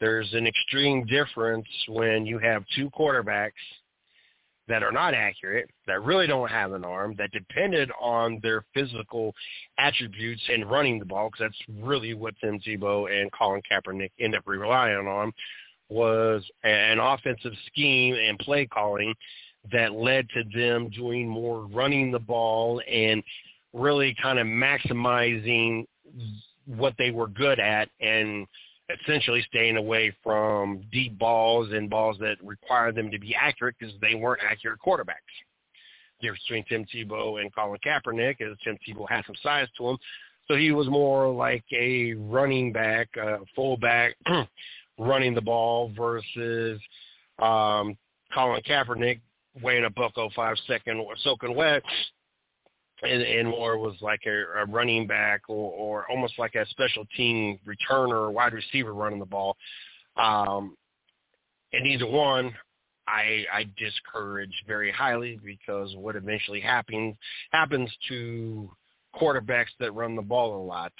[0.00, 3.52] There's an extreme difference when you have two quarterbacks–
[4.68, 9.34] that are not accurate, that really don't have an arm, that depended on their physical
[9.78, 14.36] attributes in running the ball, because that's really what Tim Tebow and Colin Kaepernick end
[14.36, 15.32] up relying on,
[15.88, 19.14] was an offensive scheme and play calling
[19.72, 23.22] that led to them doing more running the ball and
[23.72, 25.86] really kind of maximizing
[26.66, 28.46] what they were good at and–
[28.90, 33.94] essentially staying away from deep balls and balls that require them to be accurate because
[34.00, 35.32] they weren't accurate quarterbacks.
[36.20, 39.88] The difference between Tim Tebow and Colin Kaepernick is Tim Tebow had some size to
[39.88, 39.98] him,
[40.48, 44.16] so he was more like a running back, a fullback,
[44.98, 46.80] running the ball versus
[47.38, 47.96] um,
[48.34, 49.20] Colin Kaepernick
[49.62, 51.82] weighing a buck oh five second soaking wet
[53.02, 57.04] and, and more was like a, a running back or, or almost like a special
[57.16, 59.56] team returner or wide receiver running the ball.
[60.16, 60.76] Um,
[61.72, 62.54] and either one,
[63.08, 67.16] I I discourage very highly because what eventually happens
[67.50, 68.70] happens to
[69.14, 70.92] quarterbacks that run the ball a lot.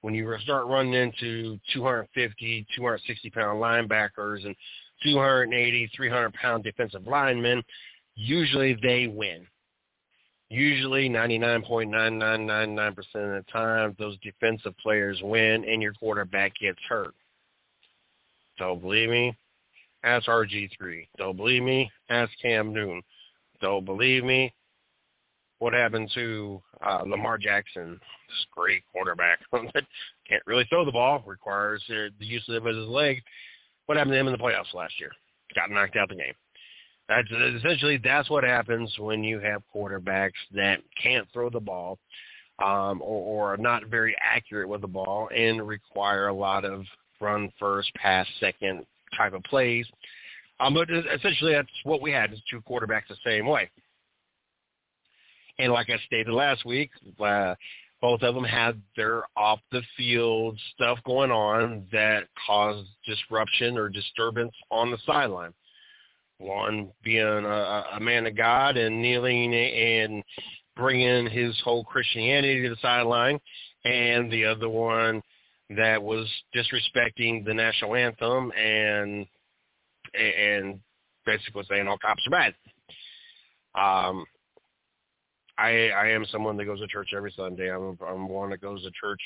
[0.00, 4.54] When you start running into 250, 260 pound linebackers and
[5.02, 7.62] 280, 300 pound defensive linemen,
[8.14, 9.46] usually they win.
[10.48, 17.14] Usually 99.9999% of the time, those defensive players win and your quarterback gets hurt.
[18.58, 19.36] Don't believe me?
[20.04, 21.08] Ask RG3.
[21.18, 21.90] Don't believe me?
[22.10, 23.02] Ask Cam Newton.
[23.60, 24.54] Don't believe me?
[25.58, 27.98] What happened to uh, Lamar Jackson?
[28.28, 33.22] This great quarterback can't really throw the ball, requires the use of his leg.
[33.86, 35.10] What happened to him in the playoffs last year?
[35.54, 36.34] Got knocked out the game.
[37.08, 41.98] That's essentially that's what happens when you have quarterbacks that can't throw the ball
[42.58, 46.84] um, or, or are not very accurate with the ball and require a lot of
[47.20, 48.84] run first, pass second
[49.16, 49.86] type of plays.
[50.58, 53.70] Um, but essentially, that's what we had is two quarterbacks the same way.
[55.58, 56.90] And like I stated last week,
[57.20, 57.54] uh,
[58.00, 63.88] both of them had their off the field stuff going on that caused disruption or
[63.88, 65.54] disturbance on the sideline.
[66.38, 70.22] One being a, a man of God and kneeling and
[70.76, 73.40] bringing his whole Christianity to the sideline,
[73.84, 75.22] and the other one
[75.70, 79.26] that was disrespecting the national anthem and
[80.14, 80.80] and
[81.24, 82.54] basically saying all cops are bad.
[83.74, 84.24] Um,
[85.58, 87.74] I I am someone that goes to church every Sunday.
[87.74, 89.20] I'm I'm one that goes to church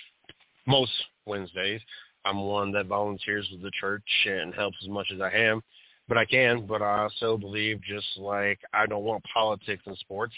[0.67, 0.93] most
[1.27, 1.81] Wednesdays.
[2.25, 5.63] I'm one that volunteers with the church and helps as much as I am,
[6.11, 6.67] but I can.
[6.67, 10.35] But I also believe, just like I don't want politics in sports,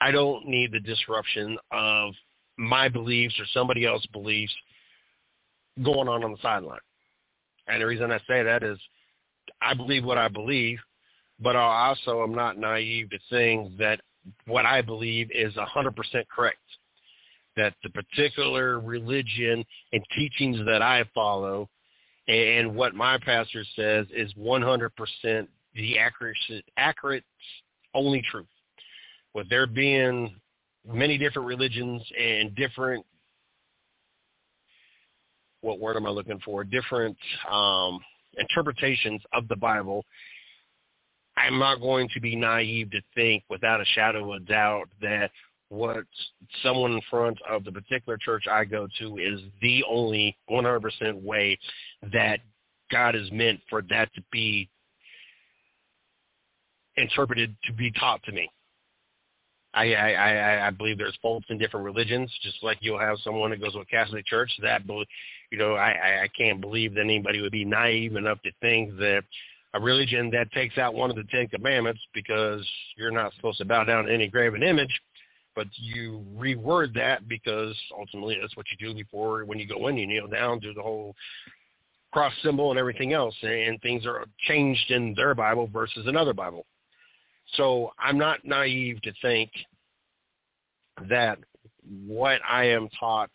[0.00, 2.14] I don't need the disruption of
[2.56, 4.54] my beliefs or somebody else's beliefs
[5.82, 6.78] going on on the sideline.
[7.66, 8.78] And the reason I say that is
[9.60, 10.78] I believe what I believe,
[11.40, 14.00] but I also am not naive to saying that
[14.46, 15.94] what I believe is 100%
[16.34, 16.58] correct.
[17.56, 21.68] That the particular religion and teachings that I follow
[22.30, 26.36] and what my pastor says is 100% the accurate,
[26.76, 27.24] accurate
[27.92, 28.46] only truth.
[29.34, 30.36] With there being
[30.86, 33.04] many different religions and different
[35.62, 36.64] what word am I looking for?
[36.64, 37.16] Different
[37.50, 38.00] um,
[38.38, 40.04] interpretations of the Bible.
[41.36, 45.30] I'm not going to be naive to think without a shadow of a doubt that
[45.70, 46.04] what
[46.62, 51.58] someone in front of the particular church I go to is the only 100% way
[52.12, 52.40] that
[52.90, 54.68] God is meant for that to be
[56.96, 58.50] interpreted to be taught to me.
[59.72, 63.50] I, I, I, I believe there's faults in different religions, just like you'll have someone
[63.50, 64.82] that goes to a Catholic church that,
[65.52, 69.22] you know, I, I can't believe that anybody would be naive enough to think that
[69.74, 73.64] a religion that takes out one of the Ten Commandments because you're not supposed to
[73.64, 75.00] bow down to any graven image,
[75.54, 79.96] but you reword that because ultimately that's what you do before when you go in,
[79.96, 81.14] you kneel down, do the whole
[82.12, 86.66] cross symbol and everything else, and things are changed in their Bible versus another Bible.
[87.56, 89.50] So I'm not naive to think
[91.08, 91.38] that
[92.06, 93.30] what I am taught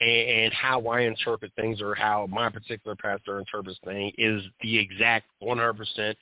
[0.00, 5.26] and how I interpret things or how my particular pastor interprets things is the exact
[5.42, 6.14] 100%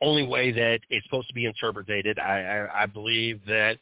[0.00, 2.18] only way that it's supposed to be interpreted.
[2.18, 3.78] I, I, I believe that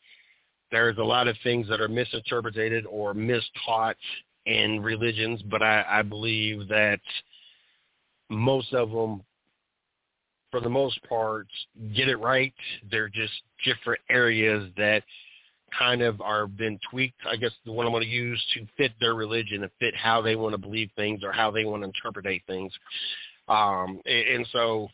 [0.70, 3.94] there's a lot of things that are misinterpreted or mistaught
[4.46, 7.00] in religions, but I, I believe that
[8.28, 9.22] most of them
[10.50, 11.46] for the most part,
[11.94, 12.54] get it right.
[12.90, 13.32] They're just
[13.64, 15.02] different areas that
[15.76, 18.92] kind of are been tweaked, I guess the one I'm going to use to fit
[19.00, 21.88] their religion and fit how they want to believe things or how they want to
[21.88, 22.72] interpret things.
[23.48, 24.88] Um, and, and so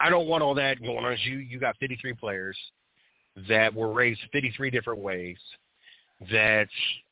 [0.00, 1.16] I don't want all that going on.
[1.24, 2.56] You, you got 53 players
[3.48, 5.36] that were raised 53 different ways
[6.30, 6.68] that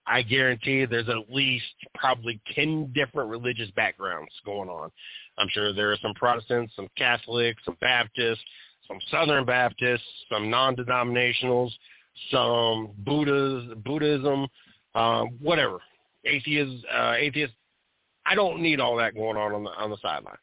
[0.07, 4.91] I guarantee there's at least probably 10 different religious backgrounds going on.
[5.39, 8.43] I'm sure there are some Protestants, some Catholics, some Baptists,
[8.87, 11.71] some Southern Baptists, some non-denominationals,
[12.31, 14.47] some Buddhas, Buddhism,
[14.95, 15.79] um, whatever,
[16.25, 17.55] atheists, uh, atheists.
[18.25, 20.37] I don't need all that going on on the, on the sideline.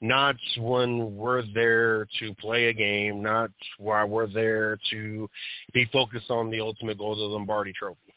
[0.00, 5.28] Not when we're there to play a game, not while we're there to
[5.74, 8.14] be focused on the ultimate goal of the Lombardi Trophy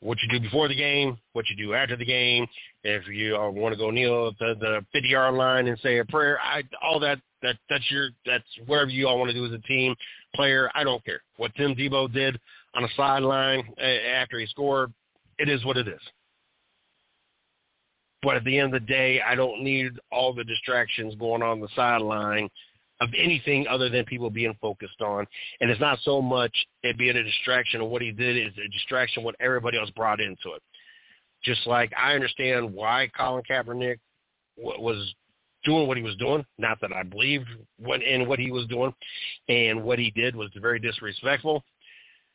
[0.00, 2.46] what you do before the game, what you do after the game.
[2.84, 5.98] If you uh, want to go kneel at the, the 50 yard line and say
[5.98, 9.44] a prayer, I, all that that that's your that's whatever you all want to do
[9.44, 9.94] as a team
[10.34, 10.70] player.
[10.74, 12.38] I don't care what Tim Tebow did
[12.74, 14.92] on the sideline after he scored.
[15.38, 16.00] It is what it is.
[18.26, 21.60] But at the end of the day, I don't need all the distractions going on
[21.60, 22.48] the sideline
[23.00, 25.28] of anything other than people being focused on.
[25.60, 28.68] And it's not so much it being a distraction of what he did, is a
[28.72, 30.62] distraction what everybody else brought into it.
[31.44, 34.00] Just like I understand why Colin Kaepernick
[34.56, 35.14] was
[35.64, 36.44] doing what he was doing.
[36.58, 37.46] Not that I believed
[37.78, 38.92] what in what he was doing,
[39.48, 41.62] and what he did was very disrespectful.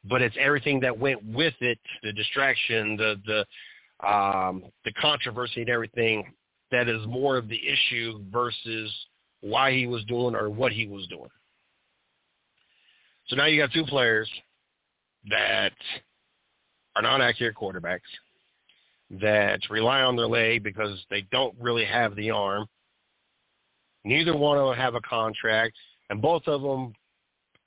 [0.06, 3.46] But it's everything that went with it, the distraction, the the
[4.06, 6.24] um, the controversy and everything
[6.72, 8.92] that is more of the issue versus
[9.42, 11.30] why he was doing or what he was doing.
[13.28, 14.30] So now you got two players
[15.30, 15.74] that
[16.96, 18.00] are not accurate quarterbacks
[19.20, 22.68] that rely on their leg because they don't really have the arm.
[24.04, 25.76] Neither one of them have a contract,
[26.10, 26.94] and both of them,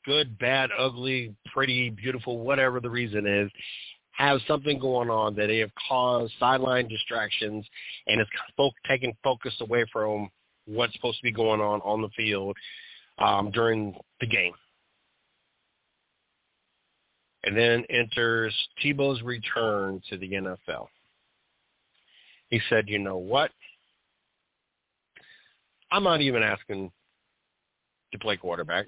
[0.04, 3.50] good, bad, ugly, pretty, beautiful, whatever the reason is,
[4.16, 7.66] have something going on that they have caused sideline distractions
[8.06, 8.30] and it's
[8.88, 10.28] taking focus away from
[10.66, 12.56] what's supposed to be going on on the field
[13.18, 14.52] um, during the game.
[17.44, 20.86] And then enters Tebow's return to the NFL.
[22.48, 23.50] He said, you know what?
[25.90, 26.90] I'm not even asking
[28.12, 28.86] to play quarterback.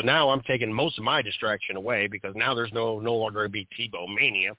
[0.00, 3.44] So now I'm taking most of my distraction away because now there's no no longer
[3.44, 4.52] a be Tebow mania,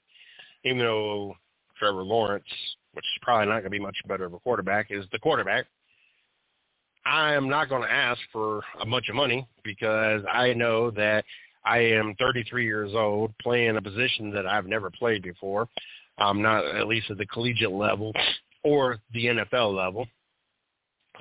[0.64, 1.34] even though
[1.78, 2.44] Trevor Lawrence,
[2.92, 5.66] which is probably not going to be much better of a quarterback, is the quarterback.
[7.04, 11.24] I am not going to ask for a bunch of money because I know that
[11.64, 15.66] I am 33 years old playing a position that I've never played before.
[16.18, 18.12] I'm not at least at the collegiate level
[18.62, 20.06] or the NFL level.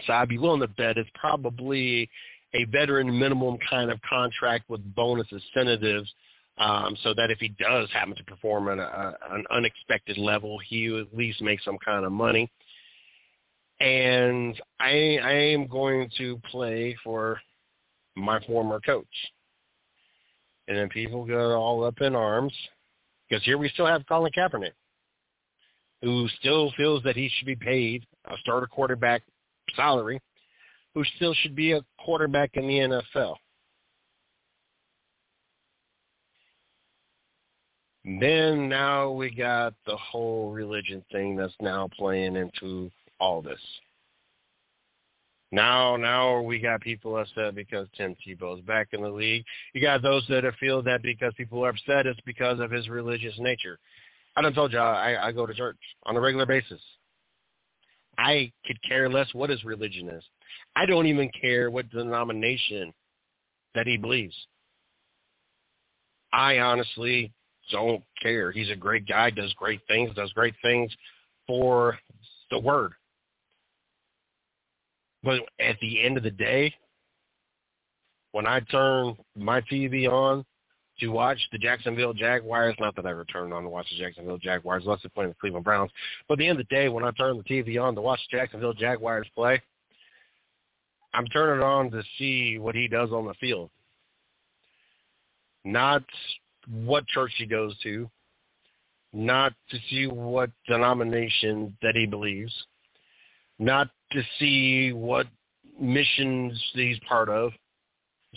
[0.05, 2.07] So I'd be willing to bet it's probably
[2.53, 6.13] a veteran minimum kind of contract with bonus incentives
[6.57, 10.87] um, so that if he does happen to perform at a, an unexpected level, he
[10.99, 12.51] at least makes some kind of money
[13.81, 17.41] and I, I am going to play for
[18.15, 19.07] my former coach.
[20.67, 22.53] And then people go all up in arms
[23.27, 24.73] because here we still have Colin Kaepernick,
[26.03, 29.23] who still feels that he should be paid a starter quarterback
[29.75, 30.21] salary,
[30.93, 33.35] who still should be a quarterback in the NFL.
[38.03, 43.59] Then now we got the whole religion thing that's now playing into all this.
[45.51, 49.43] Now, now we got people upset because Tim Tebow's back in the league.
[49.73, 53.37] You got those that feel that because people are upset, it's because of his religious
[53.37, 53.77] nature.
[54.35, 56.81] I done told you I, I go to church on a regular basis.
[58.21, 60.23] I could care less what his religion is.
[60.75, 62.93] I don't even care what denomination
[63.73, 64.35] that he believes.
[66.31, 67.31] I honestly
[67.71, 68.51] don't care.
[68.51, 70.91] He's a great guy, does great things, does great things
[71.47, 71.97] for
[72.51, 72.93] the word.
[75.23, 76.73] But at the end of the day,
[78.33, 80.45] when I turn my TV on
[81.01, 84.37] to watch the Jacksonville Jaguars, not that I ever turned on to watch the Jacksonville
[84.37, 85.91] Jaguars unless they're playing the Cleveland Browns,
[86.27, 88.19] but at the end of the day, when I turn the TV on to watch
[88.31, 89.61] the Jacksonville Jaguars play,
[91.13, 93.69] I'm turning it on to see what he does on the field.
[95.65, 96.03] Not
[96.67, 98.09] what church he goes to,
[99.13, 102.53] not to see what denomination that he believes,
[103.59, 105.27] not to see what
[105.79, 107.51] missions he's part of.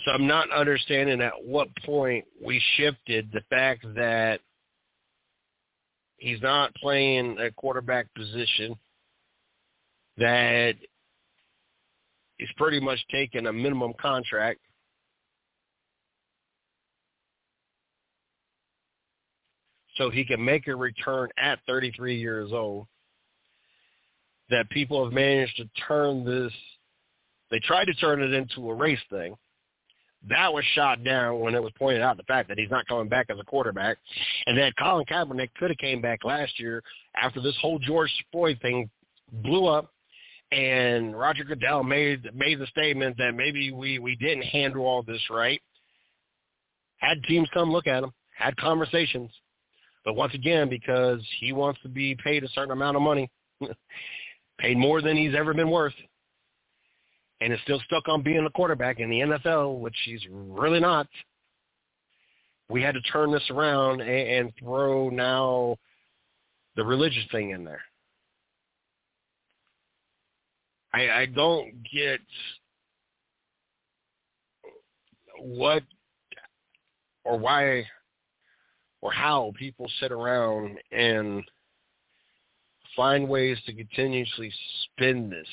[0.02, 4.40] So I'm not understanding at what point we shifted the fact that
[6.16, 8.76] he's not playing a quarterback position,
[10.18, 10.74] that
[12.38, 14.60] he's pretty much taking a minimum contract.
[19.96, 22.88] So he can make a return at 33 years old
[24.50, 26.52] that people have managed to turn this.
[27.52, 29.36] They tried to turn it into a race thing.
[30.28, 33.08] That was shot down when it was pointed out the fact that he's not coming
[33.08, 33.98] back as a quarterback,
[34.46, 36.82] and that Colin Kaepernick could have came back last year
[37.14, 38.88] after this whole George Floyd thing
[39.42, 39.92] blew up,
[40.50, 45.22] and Roger Goodell made made the statement that maybe we we didn't handle all this
[45.30, 45.60] right.
[46.98, 49.30] Had teams come look at him, had conversations,
[50.04, 53.30] but once again, because he wants to be paid a certain amount of money,
[54.58, 55.94] paid more than he's ever been worth,
[57.40, 61.06] and is still stuck on being a quarterback in the NFL, which he's really not.
[62.68, 65.76] We had to turn this around and, and throw now
[66.76, 67.82] the religious thing in there.
[70.92, 72.20] I, I don't get
[75.38, 75.82] what
[77.24, 77.84] or why
[79.00, 81.42] or how people sit around and
[82.96, 84.52] find ways to continuously
[84.84, 85.48] spin this.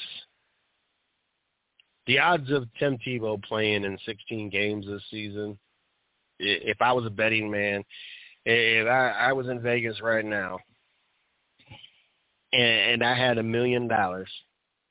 [2.11, 5.57] The odds of Tim Tebow playing in 16 games this season,
[6.39, 7.85] if I was a betting man,
[8.43, 10.59] if I, I was in Vegas right now
[12.51, 14.29] and, and I had a million dollars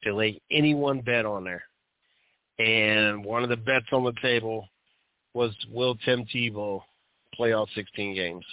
[0.05, 1.63] to lay anyone bet on there,
[2.59, 4.67] and one of the bets on the table
[5.35, 6.81] was will Tim Tebow
[7.35, 8.47] play all 16 games?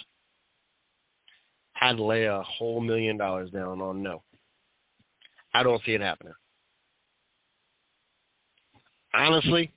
[1.80, 4.22] I'd lay a whole million dollars down on no.
[5.54, 6.34] I don't see it happening.
[9.18, 9.72] Honestly,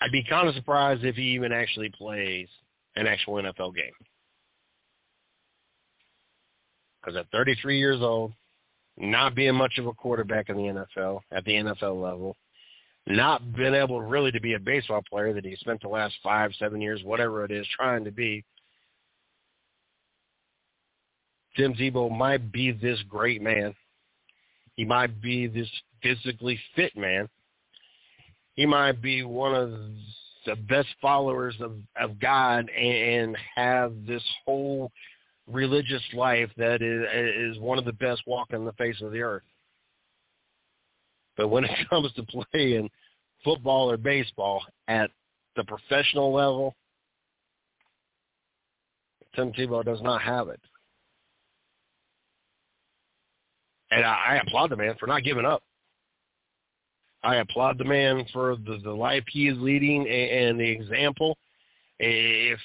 [0.00, 2.48] I'd be kind of surprised if he even actually plays
[2.94, 3.90] an actual NFL game.
[7.00, 8.32] Because at 33 years old,
[8.96, 12.36] not being much of a quarterback in the NFL, at the NFL level,
[13.08, 16.52] not being able really to be a baseball player that he spent the last five,
[16.60, 18.44] seven years, whatever it is, trying to be,
[21.56, 23.74] Tim Tebow might be this great man.
[24.76, 25.68] He might be this
[26.04, 27.28] physically fit man.
[28.52, 29.72] He might be one of
[30.46, 34.92] the best followers of, of God and have this whole
[35.50, 39.42] religious life that is, is one of the best walking the face of the earth.
[41.36, 42.90] But when it comes to playing
[43.42, 45.10] football or baseball at
[45.56, 46.74] the professional level,
[49.34, 50.60] Tim Tebow does not have it.
[53.90, 55.62] And I, I applaud the man for not giving up.
[57.24, 61.38] I applaud the man for the, the life he is leading and, and the example.
[61.98, 62.60] If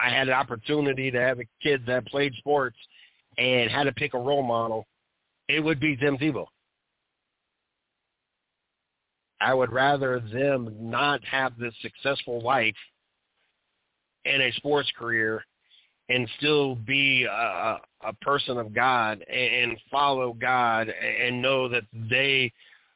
[0.00, 2.76] I had an opportunity to have a kid that played sports
[3.38, 4.86] and had to pick a role model,
[5.48, 6.46] it would be Tim Tebow.
[9.40, 12.76] I would rather them not have this successful life
[14.24, 15.44] and a sports career
[16.08, 22.52] and still be a, a person of God and follow God and know that they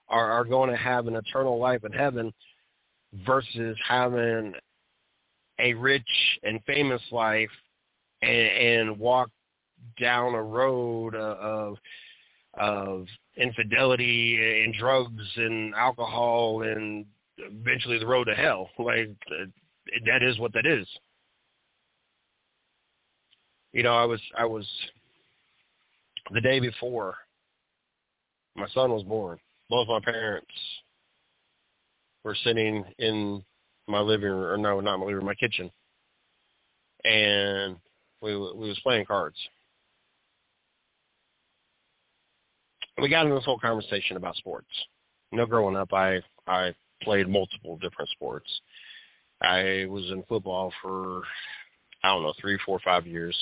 [0.09, 2.33] are, are going to have an eternal life in heaven
[3.27, 4.53] versus having
[5.59, 6.09] a rich
[6.43, 7.51] and famous life
[8.23, 9.31] and, and walk
[10.01, 11.77] down a road of
[12.55, 17.05] of infidelity and drugs and alcohol and
[17.39, 18.71] eventually the road to hell.
[18.79, 19.11] Like
[20.07, 20.87] that is what that is.
[23.73, 24.67] You know, I was I was
[26.33, 27.17] the day before
[28.57, 29.39] my son was born.
[29.69, 30.47] Both my parents
[32.25, 33.43] were sitting in
[33.89, 35.71] my living room, or no, not my living room, my kitchen,
[37.05, 37.77] and
[38.21, 39.37] we we was playing cards.
[43.01, 44.69] We got into this whole conversation about sports.
[45.31, 48.49] You know, growing up, I I played multiple different sports.
[49.43, 51.23] I was in football for
[52.03, 53.37] I don't know three, four, five years.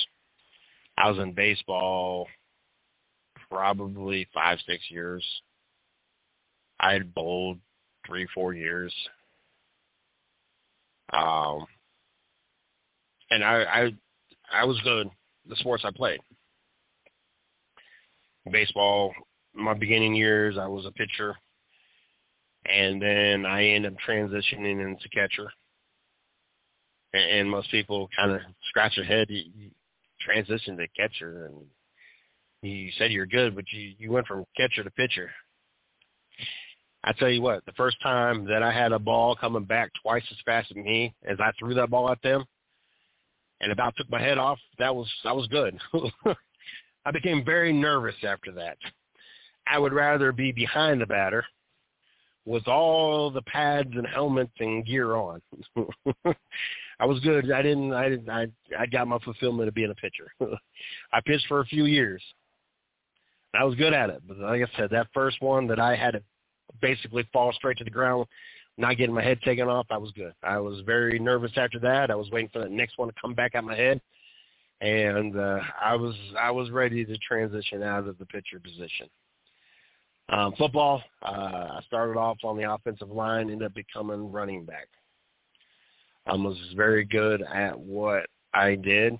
[0.97, 2.27] I was in baseball
[3.49, 5.23] probably five, six years.
[6.79, 7.59] I had bowled
[8.05, 8.93] three, four years.
[11.13, 11.65] Um,
[13.29, 13.95] and I, I,
[14.51, 15.07] I was good.
[15.47, 16.19] The sports I played,
[18.51, 19.13] baseball.
[19.53, 21.35] My beginning years, I was a pitcher,
[22.65, 25.49] and then I ended up transitioning into catcher.
[27.13, 29.27] And, and most people kind of scratch their head.
[29.29, 29.71] You, you
[30.19, 31.65] transition to catcher, and
[32.61, 35.29] you said you're good, but you you went from catcher to pitcher.
[37.07, 40.23] I tell you what, the first time that I had a ball coming back twice
[40.31, 42.43] as fast as me as I threw that ball at them
[43.61, 45.77] and about took my head off, that was I was good.
[47.05, 48.77] I became very nervous after that.
[49.67, 51.45] I would rather be behind the batter
[52.43, 55.41] with all the pads and helmets and gear on.
[56.99, 57.51] I was good.
[57.51, 58.47] I didn't I didn't I
[58.79, 60.31] I got my fulfillment of being a pitcher.
[61.13, 62.23] I pitched for a few years.
[63.53, 64.23] I was good at it.
[64.27, 66.23] But like I said, that first one that I had to
[66.81, 68.25] basically fall straight to the ground,
[68.77, 70.33] not getting my head taken off, I was good.
[70.43, 72.11] I was very nervous after that.
[72.11, 74.01] I was waiting for the next one to come back at my head,
[74.81, 79.07] and uh, I was I was ready to transition out of the pitcher position.
[80.29, 81.27] Um, football, uh,
[81.77, 84.87] I started off on the offensive line, ended up becoming running back.
[86.25, 89.19] I was very good at what I did.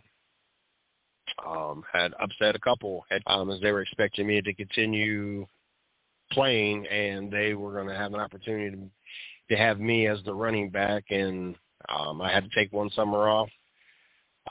[1.45, 5.45] Um, had upset a couple um, as they were expecting me to continue
[6.35, 8.89] playing, and they were going to have an opportunity to,
[9.49, 11.55] to have me as the running back, and
[11.89, 13.49] um, I had to take one summer off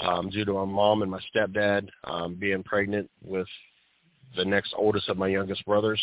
[0.00, 3.46] um, due to my mom and my stepdad um, being pregnant with
[4.34, 6.00] the next oldest of my youngest brothers,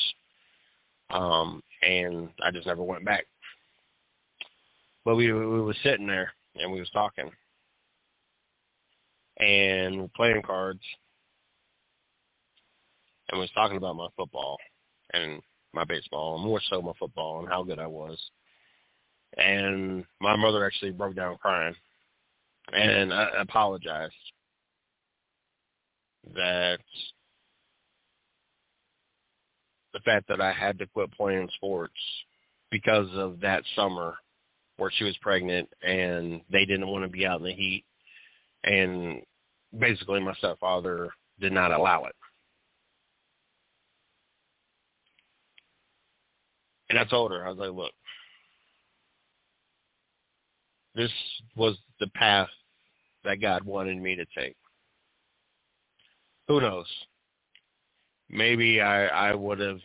[1.10, 3.26] um, and I just never went back.
[5.04, 7.30] But we we were sitting there and we was talking,
[9.40, 10.84] and we're playing cards,
[13.30, 14.58] and we was talking about my football
[15.14, 15.42] and
[15.74, 18.20] my baseball, more so my football and how good I was.
[19.38, 21.76] And my mother actually broke down crying
[22.74, 24.14] and I apologized
[26.36, 26.80] that
[29.94, 31.94] the fact that I had to quit playing sports
[32.70, 34.16] because of that summer
[34.78, 37.84] where she was pregnant and they didn't want to be out in the heat
[38.64, 39.22] and
[39.78, 41.10] basically my stepfather
[41.40, 42.16] did not allow it.
[46.92, 47.94] And I told her, I was like, look,
[50.94, 51.10] this
[51.56, 52.50] was the path
[53.24, 54.58] that God wanted me to take.
[56.50, 56.88] Who knows?
[58.30, 59.80] Maybe I, I would have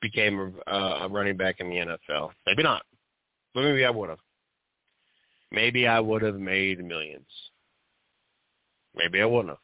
[0.00, 2.30] became a, a running back in the NFL.
[2.46, 2.82] Maybe not.
[3.52, 4.20] But maybe I would have.
[5.50, 7.26] Maybe I would have made millions.
[8.94, 9.58] Maybe I wouldn't have.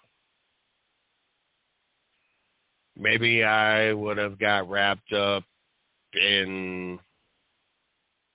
[2.96, 5.44] Maybe I would have got wrapped up
[6.16, 6.98] in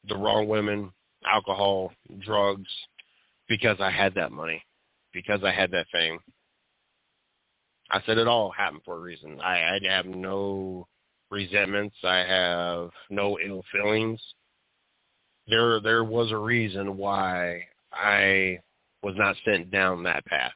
[0.07, 0.91] the wrong women,
[1.25, 2.69] alcohol, drugs,
[3.47, 4.63] because I had that money,
[5.13, 6.19] because I had that fame.
[7.91, 9.39] I said it all happened for a reason.
[9.41, 10.87] I, I have no
[11.31, 11.95] resentments.
[12.03, 14.21] I have no ill feelings.
[15.47, 18.59] There, there was a reason why I
[19.01, 20.51] was not sent down that path.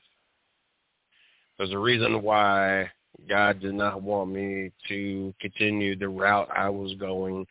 [1.57, 2.91] There's a reason why
[3.30, 7.45] God did not want me to continue the route I was going.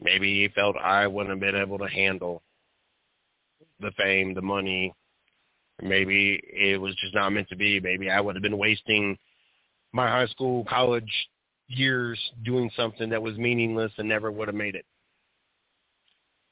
[0.00, 2.42] Maybe he felt I wouldn't have been able to handle
[3.80, 4.94] the fame, the money.
[5.80, 7.80] Maybe it was just not meant to be.
[7.80, 9.16] Maybe I would have been wasting
[9.92, 11.10] my high school, college
[11.68, 14.84] years doing something that was meaningless and never would have made it.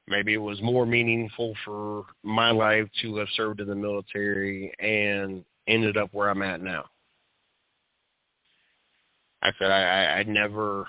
[0.09, 5.45] Maybe it was more meaningful for my life to have served in the military and
[5.69, 6.85] ended up where I'm at now.
[9.43, 10.87] I said I, I, I never,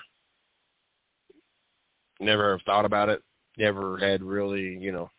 [2.20, 3.22] never have thought about it.
[3.58, 5.10] Never had really, you know,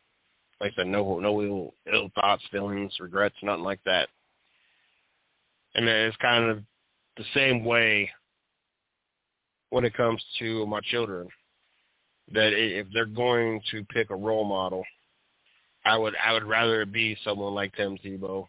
[0.60, 4.10] like I said, no, no ill, ill thoughts, feelings, regrets, nothing like that.
[5.76, 6.64] And it's kind of
[7.18, 8.10] the same way
[9.70, 11.28] when it comes to my children.
[12.32, 14.84] That if they're going to pick a role model,
[15.84, 18.48] I would I would rather it be someone like Tim Tebow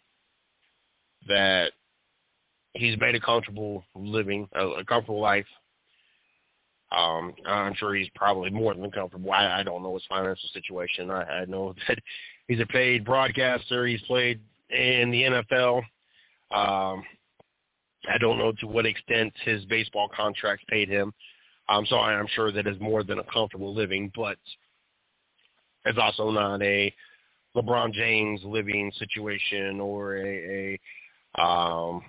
[1.26, 1.72] that
[2.74, 5.46] he's made a comfortable living, a, a comfortable life.
[6.92, 9.32] Um, I'm sure he's probably more than comfortable.
[9.32, 11.10] I, I don't know his financial situation.
[11.10, 11.98] I, I know that
[12.46, 13.86] he's a paid broadcaster.
[13.86, 15.78] He's played in the NFL.
[16.54, 17.02] Um,
[18.08, 21.12] I don't know to what extent his baseball contracts paid him.
[21.68, 24.36] Um, so I'm sure that is more than a comfortable living, but
[25.86, 26.92] it's also not a
[27.56, 30.78] LeBron James living situation or a,
[31.36, 32.02] a um,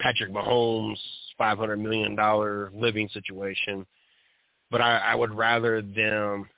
[0.00, 0.98] Patrick Mahomes
[1.40, 2.16] $500 million
[2.80, 3.86] living situation.
[4.70, 6.48] But I, I would rather them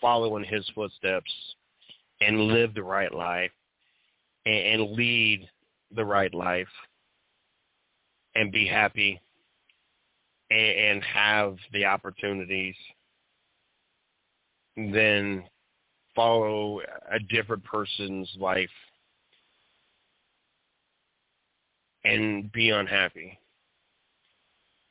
[0.00, 1.30] follow in his footsteps
[2.20, 3.50] and live the right life
[4.44, 5.48] and, and lead
[5.94, 6.68] the right life
[8.34, 9.20] and be happy
[10.50, 12.74] and, and have the opportunities
[14.76, 15.44] than
[16.14, 16.80] follow
[17.10, 18.68] a different person's life
[22.06, 23.38] and be unhappy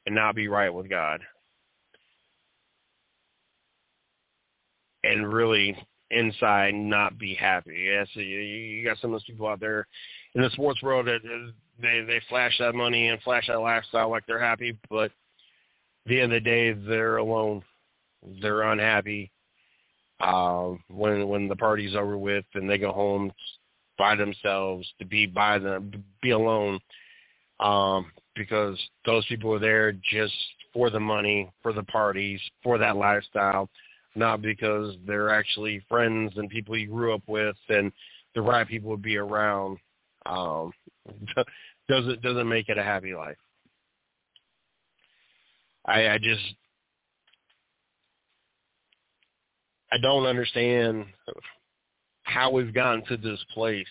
[0.06, 1.22] and not be right with God.
[5.04, 5.78] And really
[6.12, 7.90] inside not be happy.
[7.92, 9.88] Yes, you you got some of those people out there
[10.34, 11.20] in the sports world that
[11.80, 15.12] they they flash that money and flash that lifestyle like they're happy, but at
[16.08, 17.64] the end of the day they're alone.
[18.42, 19.32] They're unhappy.
[20.20, 23.32] Um, when when the party's over with and they go home
[23.98, 26.80] by themselves to be by them, be alone
[27.60, 30.34] um, because those people are there just
[30.74, 33.70] for the money, for the parties, for that lifestyle,
[34.16, 37.92] not because they're actually friends and people you grew up with and
[38.34, 39.78] the right people would be around.
[40.26, 40.72] Um,
[41.88, 43.38] doesn't doesn't make it a happy life.
[45.86, 46.44] I, I just
[49.92, 51.06] I don't understand
[52.24, 53.86] how we've gotten to this place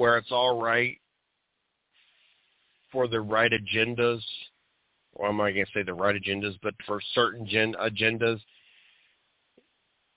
[0.00, 0.96] where it's all right
[2.90, 4.22] for the right agendas,
[5.12, 8.40] or am I going to say the right agendas, but for certain gen- agendas,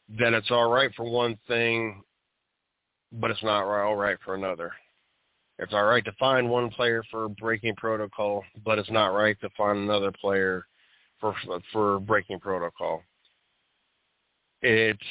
[0.08, 2.02] then it's all right for one thing,
[3.12, 4.72] but it's not all right for another.
[5.60, 9.50] It's all right to find one player for breaking protocol, but it's not right to
[9.58, 10.66] find another player
[11.20, 11.36] for
[11.74, 13.04] for breaking protocol.
[14.62, 15.04] It's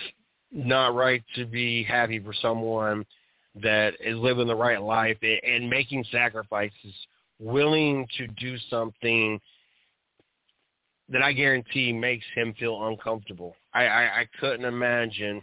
[0.50, 3.04] not right to be happy for someone
[3.57, 6.94] that is living the right life and making sacrifices,
[7.38, 9.40] willing to do something
[11.09, 13.55] that I guarantee makes him feel uncomfortable.
[13.74, 15.42] I, I, I couldn't imagine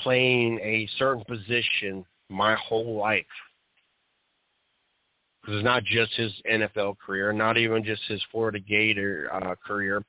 [0.00, 3.24] playing a certain position my whole life.
[5.40, 10.04] Because it's not just his NFL career, not even just his Florida Gator uh, career,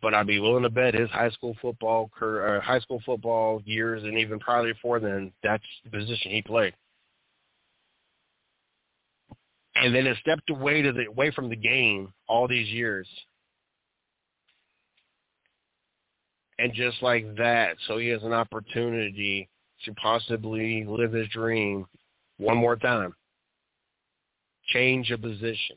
[0.00, 4.02] but I'd be willing to bet his high school football career, high school football years,
[4.04, 6.74] and even probably before then, that's the position he played.
[9.76, 13.06] And then has stepped away to the away from the game all these years.
[16.58, 19.48] And just like that, so he has an opportunity
[19.84, 21.86] to possibly live his dream
[22.38, 23.14] one more time.
[24.68, 25.76] Change a position.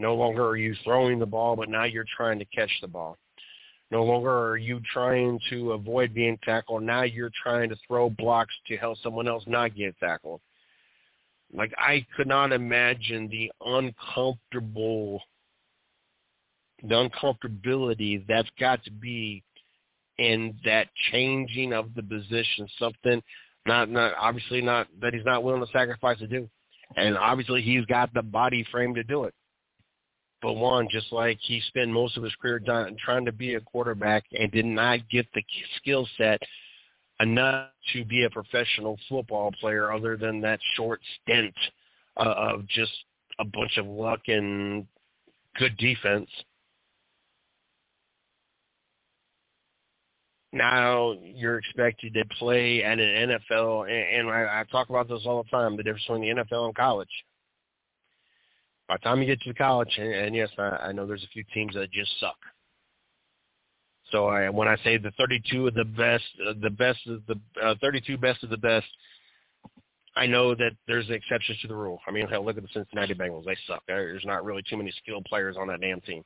[0.00, 3.18] No longer are you throwing the ball, but now you're trying to catch the ball.
[3.90, 6.82] No longer are you trying to avoid being tackled.
[6.82, 10.40] Now you're trying to throw blocks to help someone else not get tackled.
[11.52, 15.20] Like I could not imagine the uncomfortable,
[16.82, 19.42] the uncomfortability that's got to be
[20.16, 22.66] in that changing of the position.
[22.78, 23.20] Something
[23.66, 26.48] not not obviously not that he's not willing to sacrifice to do,
[26.96, 29.34] and obviously he's got the body frame to do it.
[30.42, 32.60] But one, just like he spent most of his career
[33.04, 35.42] trying to be a quarterback and did not get the
[35.76, 36.40] skill set
[37.20, 41.54] enough to be a professional football player other than that short stint
[42.16, 42.92] uh, of just
[43.38, 44.86] a bunch of luck and
[45.58, 46.28] good defense.
[50.52, 55.22] Now you're expected to play at an NFL, and, and I, I talk about this
[55.24, 57.08] all the time, the difference between the NFL and college.
[58.90, 61.22] By the time you get to the college, and, and yes, I, I know there's
[61.22, 62.34] a few teams that just suck.
[64.10, 67.36] So I, when I say the 32 of the best, uh, the best of the
[67.62, 68.88] uh, 32 best of the best,
[70.16, 72.00] I know that there's exceptions to the rule.
[72.08, 73.84] I mean, hell, look at the Cincinnati Bengals; they suck.
[73.86, 76.24] There's not really too many skilled players on that damn team.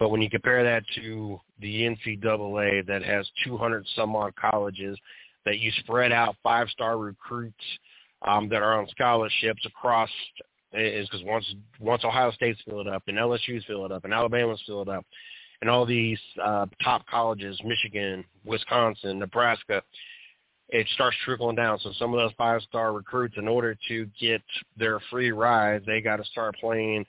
[0.00, 4.98] But when you compare that to the NCAA that has 200 some odd colleges
[5.44, 7.54] that you spread out five-star recruits
[8.26, 10.10] um, that are on scholarships across
[10.72, 11.44] is because once
[11.80, 15.04] once Ohio State's filled up and LSU's filled up and Alabama's filled up
[15.60, 19.82] and all these uh, top colleges, Michigan, Wisconsin, Nebraska,
[20.70, 21.78] it starts trickling down.
[21.80, 24.42] So some of those five-star recruits, in order to get
[24.76, 27.04] their free ride, they got to start playing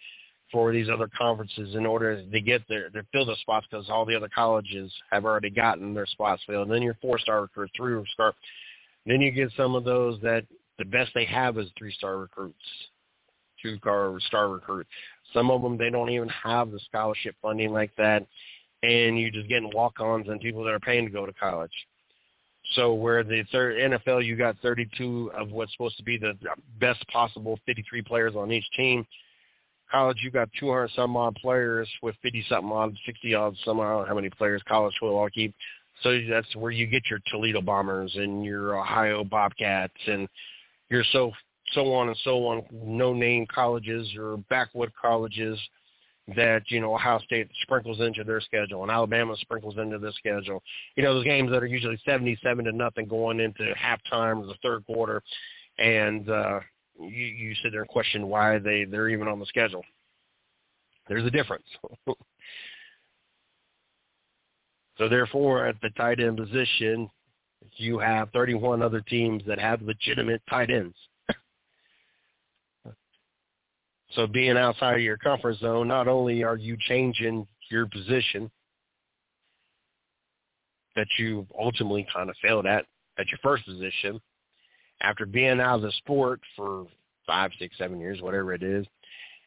[0.52, 4.06] for these other conferences in order to get their to fill the spots because all
[4.06, 6.68] the other colleges have already gotten their spots filled.
[6.68, 8.34] And then your four-star recruits, three-star.
[9.06, 10.46] Then you get some of those that
[10.78, 12.58] the best they have is three-star recruits
[13.62, 14.88] two-star star recruit.
[15.34, 18.26] Some of them they don't even have the scholarship funding like that,
[18.84, 21.72] and you're just getting walk-ons and people that are paying to go to college.
[22.76, 26.38] So where the third NFL, you got 32 of what's supposed to be the
[26.80, 29.06] best possible 53 players on each team.
[29.92, 34.08] College, you got 200 some odd players with 50 something odd, 60 odd some odd
[34.08, 35.54] how many players college football keep.
[36.02, 40.30] So that's where you get your Toledo Bombers and your Ohio Bobcats and
[40.90, 41.32] your so
[41.74, 45.60] so on and so on, no-name colleges or backwood colleges
[46.36, 50.62] that, you know, Ohio State sprinkles into their schedule and Alabama sprinkles into their schedule.
[50.96, 54.56] You know, those games that are usually 77 to nothing going into halftime or the
[54.62, 55.22] third quarter.
[55.78, 56.60] And uh,
[57.00, 59.84] you, you sit there and question why they, they're even on the schedule.
[61.08, 61.66] There's a difference.
[64.98, 67.10] so therefore, at the tight end position,
[67.78, 70.96] you have 31 other teams that have legitimate tight ends.
[74.16, 78.52] So being outside of your comfort zone, not only are you changing your position
[80.96, 82.86] that you ultimately kind of failed at
[83.18, 84.20] at your first position,
[85.02, 86.86] after being out of the sport for
[87.26, 88.86] five, six, seven years, whatever it is,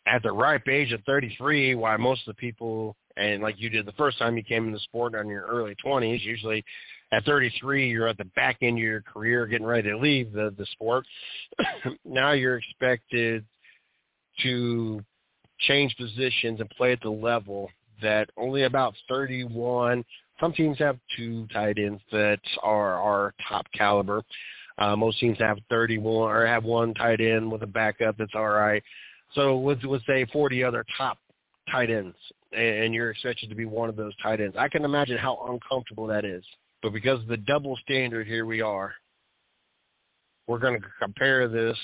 [0.07, 3.87] at the ripe age of 33, why most of the people, and like you did
[3.87, 6.65] the first time you came in the sport in your early 20s, usually
[7.13, 10.55] at 33, you're at the back end of your career getting ready to leave the,
[10.59, 11.07] the sport.
[12.05, 13.45] now you're expected
[14.43, 15.01] to
[15.61, 17.71] change positions and play at the level
[18.03, 20.05] that only about 31.
[20.41, 24.23] Some teams have two tight ends that are are top caliber.
[24.79, 28.49] Uh, most teams have 31 or have one tight end with a backup that's all
[28.49, 28.83] right.
[29.35, 31.19] So let's, let's say 40 other top
[31.71, 32.17] tight ends,
[32.53, 34.57] and you're expected to be one of those tight ends.
[34.59, 36.45] I can imagine how uncomfortable that is.
[36.83, 38.95] But because of the double standard here we are,
[40.47, 41.79] we're going to compare this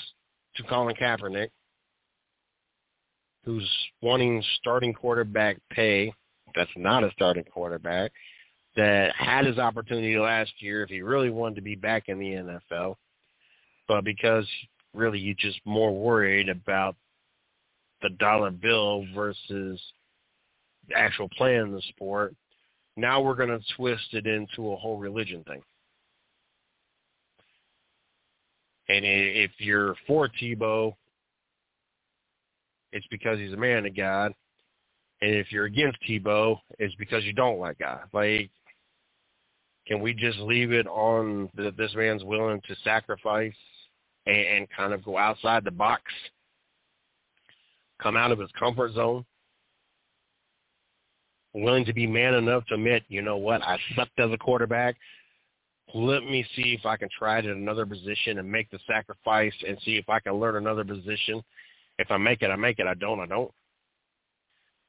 [0.55, 1.49] to Colin Kaepernick,
[3.45, 3.69] who's
[4.01, 6.13] wanting starting quarterback pay.
[6.55, 8.11] That's not a starting quarterback.
[8.75, 12.59] that had his opportunity last year if he really wanted to be back in the
[12.71, 12.95] NFL,
[13.87, 14.47] but because
[14.93, 16.95] really you're just more worried about
[18.01, 19.79] the dollar bill versus
[20.87, 22.33] the actual play in the sport,
[22.97, 25.61] now we're going to twist it into a whole religion thing.
[28.89, 30.95] And if you're for Tebow,
[32.91, 34.33] it's because he's a man of God.
[35.21, 38.01] And if you're against Tebow, it's because you don't like God.
[38.11, 38.49] Like,
[39.87, 43.53] can we just leave it on that this man's willing to sacrifice
[44.25, 46.03] and, and kind of go outside the box,
[48.01, 49.25] come out of his comfort zone,
[51.53, 54.95] willing to be man enough to admit, you know what, I sucked as a quarterback.
[55.93, 59.53] Let me see if I can try it at another position and make the sacrifice
[59.67, 61.43] and see if I can learn another position.
[62.01, 62.87] If I make it, I make it.
[62.87, 63.51] I don't, I don't.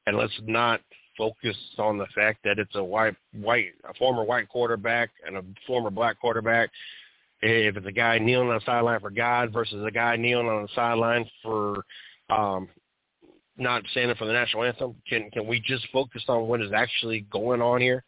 [0.05, 0.81] And let's not
[1.17, 5.43] focus on the fact that it's a white, white, a former white quarterback and a
[5.67, 6.69] former black quarterback.
[7.41, 10.63] If it's a guy kneeling on the sideline for God versus a guy kneeling on
[10.63, 11.83] the sideline for
[12.29, 12.67] um,
[13.57, 17.21] not standing for the national anthem, can can we just focus on what is actually
[17.31, 18.03] going on here?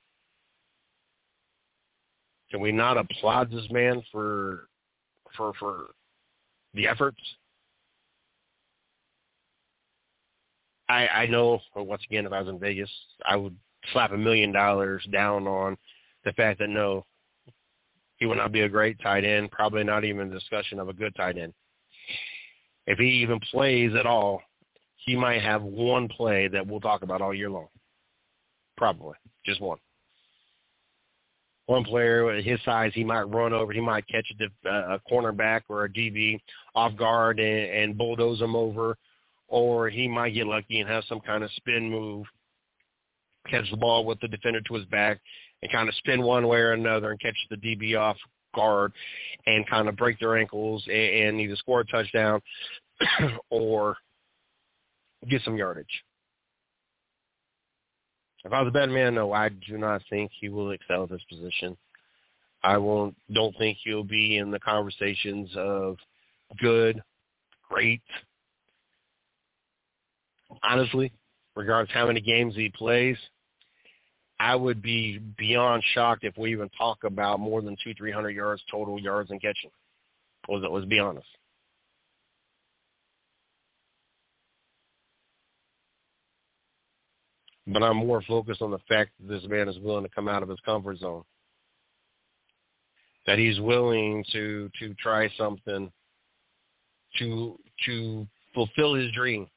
[2.49, 4.67] Can we not applaud this man for
[5.35, 5.87] for for
[6.73, 7.19] the efforts?
[10.89, 12.89] I I know once again if I was in Vegas,
[13.25, 13.55] I would
[13.93, 15.77] slap a million dollars down on
[16.23, 17.05] the fact that no,
[18.17, 20.93] he would not be a great tight end, probably not even a discussion of a
[20.93, 21.53] good tight end.
[22.87, 24.41] If he even plays at all,
[24.97, 27.67] he might have one play that we'll talk about all year long.
[28.77, 29.15] Probably.
[29.45, 29.77] Just one.
[31.67, 35.11] One player at his size, he might run over, he might catch a, uh, a
[35.11, 36.39] cornerback or a DB
[36.75, 38.95] off guard and, and bulldoze him over,
[39.47, 42.25] or he might get lucky and have some kind of spin move,
[43.49, 45.19] catch the ball with the defender to his back,
[45.61, 48.17] and kind of spin one way or another and catch the DB off
[48.55, 48.93] guard
[49.45, 52.41] and kind of break their ankles and, either score a touchdown
[53.49, 53.97] or
[55.29, 55.85] get some yardage.
[58.45, 61.09] If I was a betting man, no, I do not think he will excel at
[61.09, 61.75] this position.
[62.63, 65.97] I won't don't think he'll be in the conversations of
[66.59, 67.01] good,
[67.69, 68.01] great.
[70.63, 71.11] Honestly,
[71.55, 73.17] regardless how many games he plays,
[74.39, 78.31] I would be beyond shocked if we even talk about more than two, three hundred
[78.31, 79.71] yards total yards in catching.
[80.47, 80.71] Was it?
[80.71, 81.27] let's be honest.
[87.67, 90.43] but I'm more focused on the fact that this man is willing to come out
[90.43, 91.23] of his comfort zone.
[93.25, 95.91] That he's willing to to try something
[97.17, 99.47] to to fulfill his dream.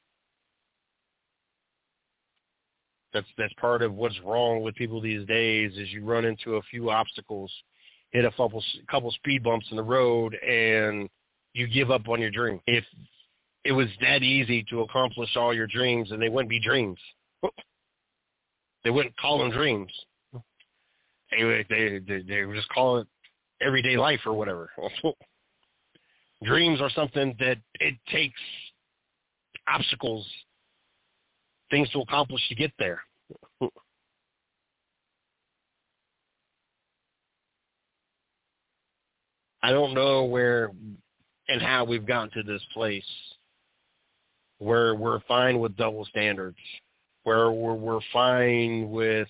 [3.13, 6.61] That's that's part of what's wrong with people these days is you run into a
[6.63, 7.51] few obstacles,
[8.11, 11.09] hit a couple couple speed bumps in the road and
[11.53, 12.59] you give up on your dream.
[12.67, 12.83] If
[13.65, 16.99] it was that easy to accomplish all your dreams and they wouldn't be dreams.
[18.85, 19.91] They wouldn't call them dreams.
[21.31, 23.07] They they they, they would just call it
[23.61, 24.69] everyday life or whatever.
[26.43, 28.39] dreams are something that it takes
[29.67, 30.25] obstacles,
[31.69, 33.01] things to accomplish to get there.
[39.61, 40.71] I don't know where
[41.49, 43.03] and how we've gotten to this place
[44.59, 46.57] where we're fine with double standards
[47.23, 49.27] where we're, we're fine with,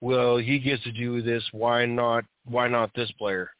[0.00, 1.46] well, he gets to do this.
[1.52, 2.24] Why not?
[2.44, 3.50] Why not this player?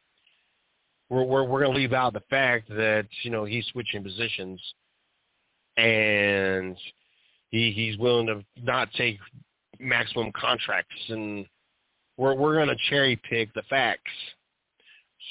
[1.09, 4.59] We're we're, we're going to leave out the fact that you know he's switching positions,
[5.77, 6.75] and
[7.51, 9.19] he he's willing to not take
[9.79, 11.45] maximum contracts, and
[12.17, 14.11] we're we're going to cherry pick the facts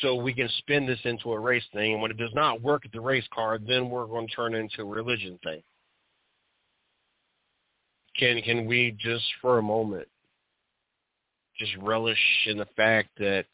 [0.00, 1.94] so we can spin this into a race thing.
[1.94, 4.54] And when it does not work at the race card, then we're going to turn
[4.54, 5.62] into a religion thing.
[8.16, 10.08] Can can we just for a moment
[11.58, 13.44] just relish in the fact that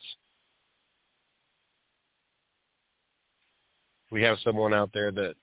[4.10, 5.34] we have someone out there that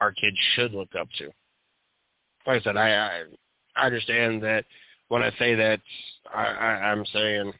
[0.00, 1.30] our kids should look up to.
[2.46, 3.22] Like I said, I I,
[3.76, 4.64] I understand that
[5.08, 5.80] when I say that,
[6.32, 7.52] I, I I'm saying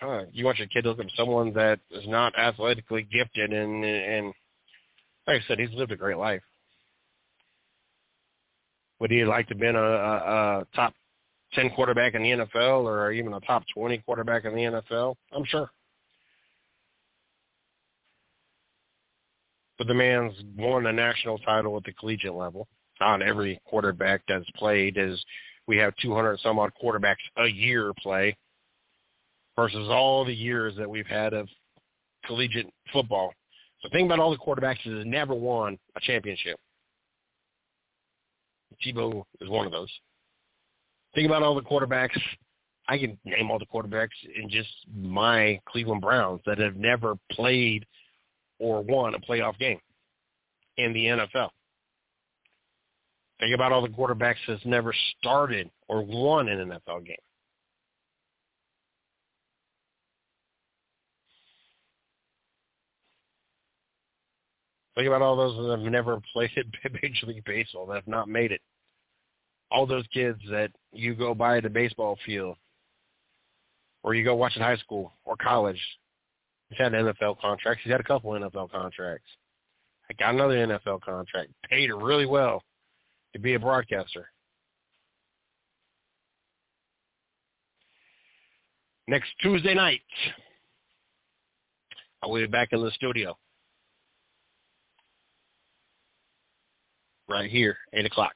[0.00, 3.84] huh, you want your kid to look up someone that is not athletically gifted and
[3.84, 4.32] and
[5.26, 6.42] like I said, he's lived a great life.
[9.00, 10.94] Would he like to been a, a, a top
[11.54, 15.14] 10 quarterback in the NFL or even a top 20 quarterback in the NFL?
[15.34, 15.70] I'm sure.
[19.78, 22.68] But the man's won a national title at the collegiate level.
[23.00, 25.22] Not every quarterback that's played is
[25.66, 28.36] we have 200 some odd quarterbacks a year play.
[29.56, 31.48] versus all the years that we've had of
[32.26, 33.32] collegiate football.
[33.82, 36.58] So think about all the quarterbacks that have never won a championship.
[38.84, 39.90] Tebow is one of those.
[41.14, 42.18] Think about all the quarterbacks.
[42.88, 47.86] I can name all the quarterbacks in just my Cleveland Browns that have never played
[48.58, 49.78] or won a playoff game
[50.76, 51.50] in the NFL.
[53.44, 57.16] Think about all the quarterbacks that's never started or won an NFL game.
[64.94, 66.50] Think about all those that have never played
[67.02, 68.62] Major League Baseball that have not made it.
[69.70, 72.56] All those kids that you go by the baseball field
[74.02, 75.82] or you go watch in high school or college.
[76.70, 77.82] He's had NFL contracts.
[77.84, 79.28] He's had a couple NFL contracts.
[80.08, 81.50] I got another NFL contract.
[81.68, 82.62] Paid really well
[83.34, 84.30] to be a broadcaster.
[89.06, 90.00] Next Tuesday night,
[92.22, 93.36] I will be back in the studio.
[97.28, 98.32] Right here, 8 o'clock.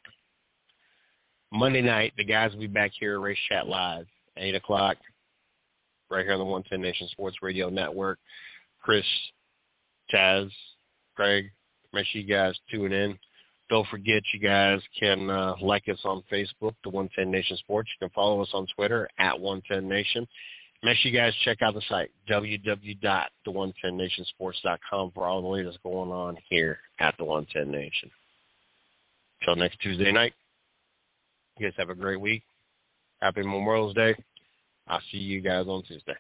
[1.53, 4.99] Monday night, the guys will be back here, at Race Chat Live, 8 o'clock,
[6.11, 8.19] right here on the 110 Nation Sports Radio Network.
[8.83, 9.05] Chris,
[10.13, 10.51] Taz,
[11.17, 11.51] Craig,
[11.95, 13.19] make sure you guys tune in.
[13.71, 17.91] Don't forget you guys can uh, like us on Facebook, the 110 Nation Sports.
[17.91, 20.27] You can follow us on Twitter at 110 Nation.
[20.83, 26.39] Make sure you guys check out the site, www.the110nationsports.com for all the latest going on
[26.49, 28.11] here at the 110 Nation.
[29.41, 30.33] Until next Tuesday night,
[31.59, 32.43] you guys have a great week.
[33.21, 34.15] Happy Memorial Day.
[34.87, 36.15] I'll see you guys on Tuesday.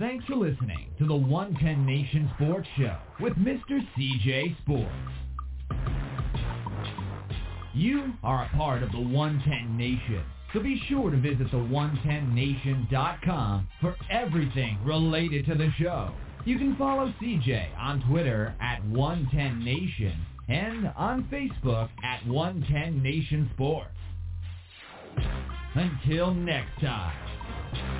[0.00, 3.86] Thanks for listening to the 110 Nation Sports Show with Mr.
[3.94, 4.90] CJ Sports.
[7.74, 10.24] You are a part of the 110 Nation,
[10.54, 16.14] so be sure to visit the110nation.com for everything related to the show.
[16.46, 20.16] You can follow CJ on Twitter at 110nation
[20.48, 23.90] and on Facebook at 110 Nation Sports.
[25.74, 27.99] Until next time.